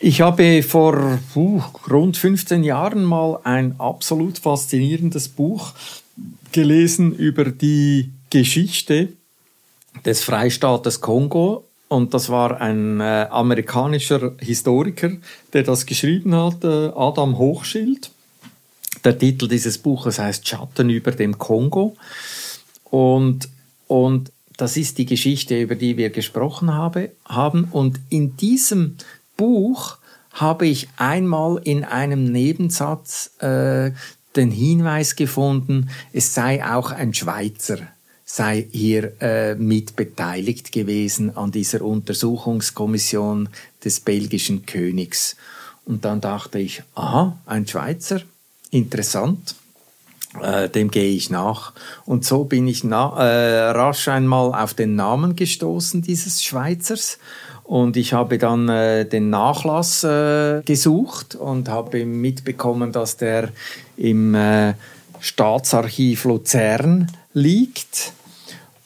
Ich 0.00 0.20
habe 0.20 0.62
vor 0.62 1.18
uh, 1.34 1.60
rund 1.90 2.16
15 2.16 2.62
Jahren 2.62 3.02
mal 3.02 3.40
ein 3.42 3.74
absolut 3.80 4.38
faszinierendes 4.38 5.28
Buch 5.28 5.72
gelesen 6.52 7.16
über 7.16 7.46
die 7.46 8.12
Geschichte 8.30 9.08
des 10.04 10.22
Freistaates 10.22 11.00
Kongo. 11.00 11.64
Und 11.88 12.14
das 12.14 12.28
war 12.28 12.60
ein 12.60 13.00
äh, 13.00 13.26
amerikanischer 13.28 14.36
Historiker, 14.38 15.10
der 15.52 15.64
das 15.64 15.84
geschrieben 15.84 16.32
hat, 16.32 16.62
äh, 16.62 16.92
Adam 16.94 17.36
Hochschild. 17.36 18.12
Der 19.02 19.18
Titel 19.18 19.48
dieses 19.48 19.78
Buches 19.78 20.20
heißt 20.20 20.46
Schatten 20.46 20.90
über 20.90 21.10
dem 21.10 21.38
Kongo. 21.38 21.96
Und, 22.84 23.48
und 23.88 24.30
das 24.56 24.76
ist 24.76 24.98
die 24.98 25.06
Geschichte, 25.06 25.60
über 25.60 25.74
die 25.74 25.96
wir 25.96 26.10
gesprochen 26.10 26.74
habe, 26.74 27.10
haben. 27.24 27.68
Und 27.72 27.98
in 28.10 28.36
diesem 28.36 28.96
Buch 29.38 29.96
habe 30.32 30.66
ich 30.66 30.88
einmal 30.98 31.58
in 31.64 31.84
einem 31.84 32.30
Nebensatz 32.30 33.30
äh, 33.38 33.92
den 34.36 34.50
Hinweis 34.50 35.16
gefunden, 35.16 35.88
es 36.12 36.34
sei 36.34 36.62
auch 36.62 36.90
ein 36.90 37.14
Schweizer 37.14 37.78
sei 38.30 38.68
hier 38.70 39.20
äh, 39.22 39.54
mit 39.54 39.96
beteiligt 39.96 40.70
gewesen 40.70 41.34
an 41.36 41.50
dieser 41.50 41.80
Untersuchungskommission 41.80 43.48
des 43.82 44.00
belgischen 44.00 44.66
Königs. 44.66 45.36
Und 45.86 46.04
dann 46.04 46.20
dachte 46.20 46.58
ich, 46.58 46.82
aha, 46.94 47.38
ein 47.46 47.66
Schweizer, 47.66 48.20
interessant, 48.70 49.54
äh, 50.42 50.68
dem 50.68 50.90
gehe 50.90 51.10
ich 51.10 51.30
nach. 51.30 51.72
Und 52.04 52.26
so 52.26 52.44
bin 52.44 52.68
ich 52.68 52.84
na, 52.84 53.16
äh, 53.16 53.70
rasch 53.70 54.08
einmal 54.08 54.52
auf 54.52 54.74
den 54.74 54.94
Namen 54.94 55.34
gestoßen 55.34 56.02
dieses 56.02 56.44
Schweizers 56.44 57.18
und 57.68 57.98
ich 57.98 58.14
habe 58.14 58.38
dann 58.38 58.70
äh, 58.70 59.04
den 59.04 59.28
Nachlass 59.28 60.02
äh, 60.02 60.62
gesucht 60.64 61.34
und 61.34 61.68
habe 61.68 62.06
mitbekommen, 62.06 62.92
dass 62.92 63.18
der 63.18 63.50
im 63.98 64.34
äh, 64.34 64.72
Staatsarchiv 65.20 66.24
Luzern 66.24 67.12
liegt. 67.34 68.14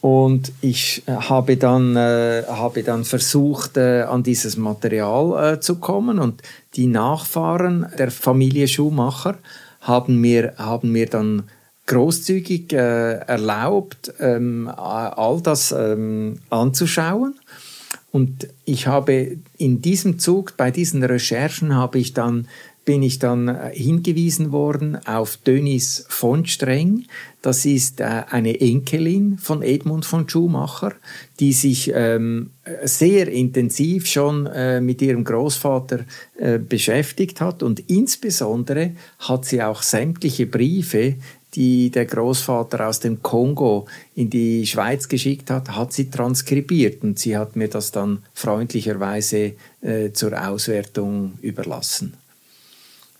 Und 0.00 0.50
ich 0.62 1.04
äh, 1.06 1.12
habe 1.12 1.56
dann, 1.56 1.94
äh, 1.94 2.42
habe 2.48 2.82
dann 2.82 3.04
versucht, 3.04 3.76
äh, 3.76 4.02
an 4.02 4.24
dieses 4.24 4.56
Material 4.56 5.54
äh, 5.54 5.60
zu 5.60 5.76
kommen. 5.76 6.18
Und 6.18 6.42
die 6.74 6.88
Nachfahren 6.88 7.86
der 7.96 8.10
Familie 8.10 8.66
Schumacher 8.66 9.36
haben 9.80 10.20
mir, 10.20 10.54
haben 10.58 10.90
mir 10.90 11.06
dann 11.06 11.44
großzügig 11.86 12.72
äh, 12.72 13.12
erlaubt, 13.18 14.12
ähm, 14.18 14.68
all 14.76 15.40
das 15.40 15.70
ähm, 15.70 16.40
anzuschauen. 16.50 17.36
Und 18.12 18.48
ich 18.66 18.86
habe 18.86 19.38
in 19.56 19.80
diesem 19.80 20.18
Zug, 20.18 20.58
bei 20.58 20.70
diesen 20.70 21.02
Recherchen, 21.02 21.74
habe 21.74 21.98
ich 21.98 22.12
dann, 22.12 22.46
bin 22.84 23.02
ich 23.02 23.18
dann 23.18 23.48
äh, 23.48 23.70
hingewiesen 23.72 24.52
worden 24.52 24.98
auf 25.06 25.38
Dönis 25.38 26.04
von 26.10 26.44
Streng. 26.44 27.06
Das 27.40 27.64
ist 27.64 28.00
äh, 28.00 28.24
eine 28.28 28.60
Enkelin 28.60 29.38
von 29.38 29.62
Edmund 29.62 30.04
von 30.04 30.28
Schumacher, 30.28 30.92
die 31.40 31.54
sich 31.54 31.90
ähm, 31.94 32.50
sehr 32.84 33.28
intensiv 33.28 34.06
schon 34.06 34.44
äh, 34.44 34.82
mit 34.82 35.00
ihrem 35.00 35.24
Großvater 35.24 36.00
beschäftigt 36.68 37.40
hat 37.40 37.62
und 37.62 37.88
insbesondere 37.88 38.92
hat 39.20 39.44
sie 39.44 39.62
auch 39.62 39.82
sämtliche 39.82 40.46
Briefe, 40.46 41.14
die 41.54 41.90
der 41.90 42.06
Großvater 42.06 42.88
aus 42.88 43.00
dem 43.00 43.22
Kongo 43.22 43.86
in 44.14 44.30
die 44.30 44.66
Schweiz 44.66 45.08
geschickt 45.08 45.50
hat, 45.50 45.70
hat 45.70 45.92
sie 45.92 46.10
transkribiert 46.10 47.02
und 47.02 47.18
sie 47.18 47.36
hat 47.36 47.56
mir 47.56 47.68
das 47.68 47.92
dann 47.92 48.22
freundlicherweise 48.32 49.52
äh, 49.82 50.12
zur 50.12 50.48
Auswertung 50.48 51.34
überlassen. 51.42 52.14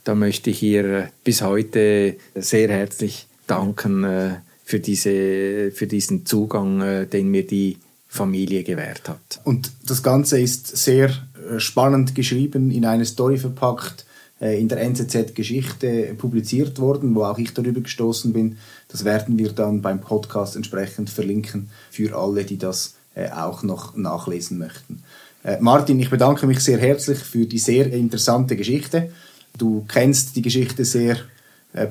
Da 0.05 0.15
möchte 0.15 0.51
ich 0.51 0.63
ihr 0.63 1.11
bis 1.25 1.43
heute 1.43 2.17
sehr 2.35 2.69
herzlich 2.69 3.27
danken 3.47 4.05
äh, 4.05 4.31
für, 4.65 4.81
diese, 4.81 5.71
für 5.71 5.87
diesen 5.87 6.25
Zugang, 6.25 6.81
äh, 6.81 7.07
den 7.07 7.29
mir 7.29 7.47
die 7.47 7.77
Familie 8.09 8.63
gewährt 8.63 9.09
hat. 9.09 9.41
Und 9.45 9.71
das 9.87 10.03
Ganze 10.03 10.41
ist 10.41 10.77
sehr 10.77 11.11
äh, 11.11 11.59
spannend 11.59 12.15
geschrieben, 12.15 12.71
in 12.71 12.85
eine 12.85 13.05
Story 13.05 13.37
verpackt 13.37 14.01
äh, 14.01 14.12
in 14.43 14.69
der 14.69 14.81
NZZ 14.81 15.35
Geschichte 15.35 16.15
publiziert 16.19 16.81
worden, 16.81 17.15
wo 17.15 17.25
auch 17.25 17.39
ich 17.39 17.55
darüber 17.55 17.81
gestoßen 17.81 18.33
bin. 18.33 18.59
Das 18.89 19.05
werden 19.05 19.39
wir 19.39 19.53
dann 19.53 19.83
beim 19.83 20.01
Podcast 20.01 20.57
entsprechend 20.57 21.11
verlinken 21.11 21.71
für 21.91 22.17
alle, 22.19 22.45
die 22.45 22.59
das 22.59 22.95
äh, 23.15 23.31
auch 23.31 23.63
noch 23.63 23.97
nachlesen 23.97 24.59
möchten. 24.59 25.03
Äh, 25.45 25.59
Martin, 25.61 26.01
ich 26.01 26.11
bedanke 26.11 26.47
mich 26.47 26.61
sehr 26.61 26.79
herzlich 26.79 27.19
für 27.19 27.47
die 27.47 27.59
sehr 27.59 27.93
interessante 27.93 28.57
Geschichte. 28.57 29.13
Du 29.57 29.85
kennst 29.87 30.35
die 30.35 30.43
Geschichte 30.43 30.85
sehr 30.85 31.19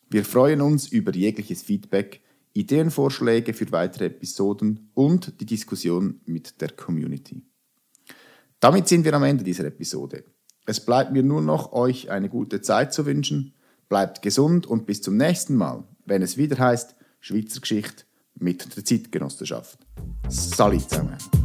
Wir 0.08 0.24
freuen 0.24 0.62
uns 0.62 0.88
über 0.88 1.12
jegliches 1.12 1.60
Feedback, 1.60 2.22
Ideenvorschläge 2.54 3.52
für 3.52 3.70
weitere 3.70 4.06
Episoden 4.06 4.88
und 4.94 5.38
die 5.38 5.44
Diskussion 5.44 6.22
mit 6.24 6.62
der 6.62 6.70
Community. 6.70 7.42
Damit 8.58 8.88
sind 8.88 9.04
wir 9.04 9.12
am 9.12 9.24
Ende 9.24 9.44
dieser 9.44 9.66
Episode. 9.66 10.24
Es 10.64 10.80
bleibt 10.80 11.12
mir 11.12 11.22
nur 11.22 11.42
noch, 11.42 11.74
euch 11.74 12.10
eine 12.10 12.30
gute 12.30 12.62
Zeit 12.62 12.94
zu 12.94 13.04
wünschen. 13.04 13.52
Bleibt 13.90 14.22
gesund 14.22 14.66
und 14.66 14.86
bis 14.86 15.02
zum 15.02 15.18
nächsten 15.18 15.56
Mal, 15.56 15.84
wenn 16.04 16.22
es 16.22 16.36
wieder 16.36 16.58
heißt 16.58 16.94
Schweizer 17.20 17.60
Geschichte 17.60 18.04
mit 18.34 18.76
der 18.76 18.84
Zeitgenossenschaft. 18.84 19.78
Salut 20.28 20.88
zusammen! 20.88 21.41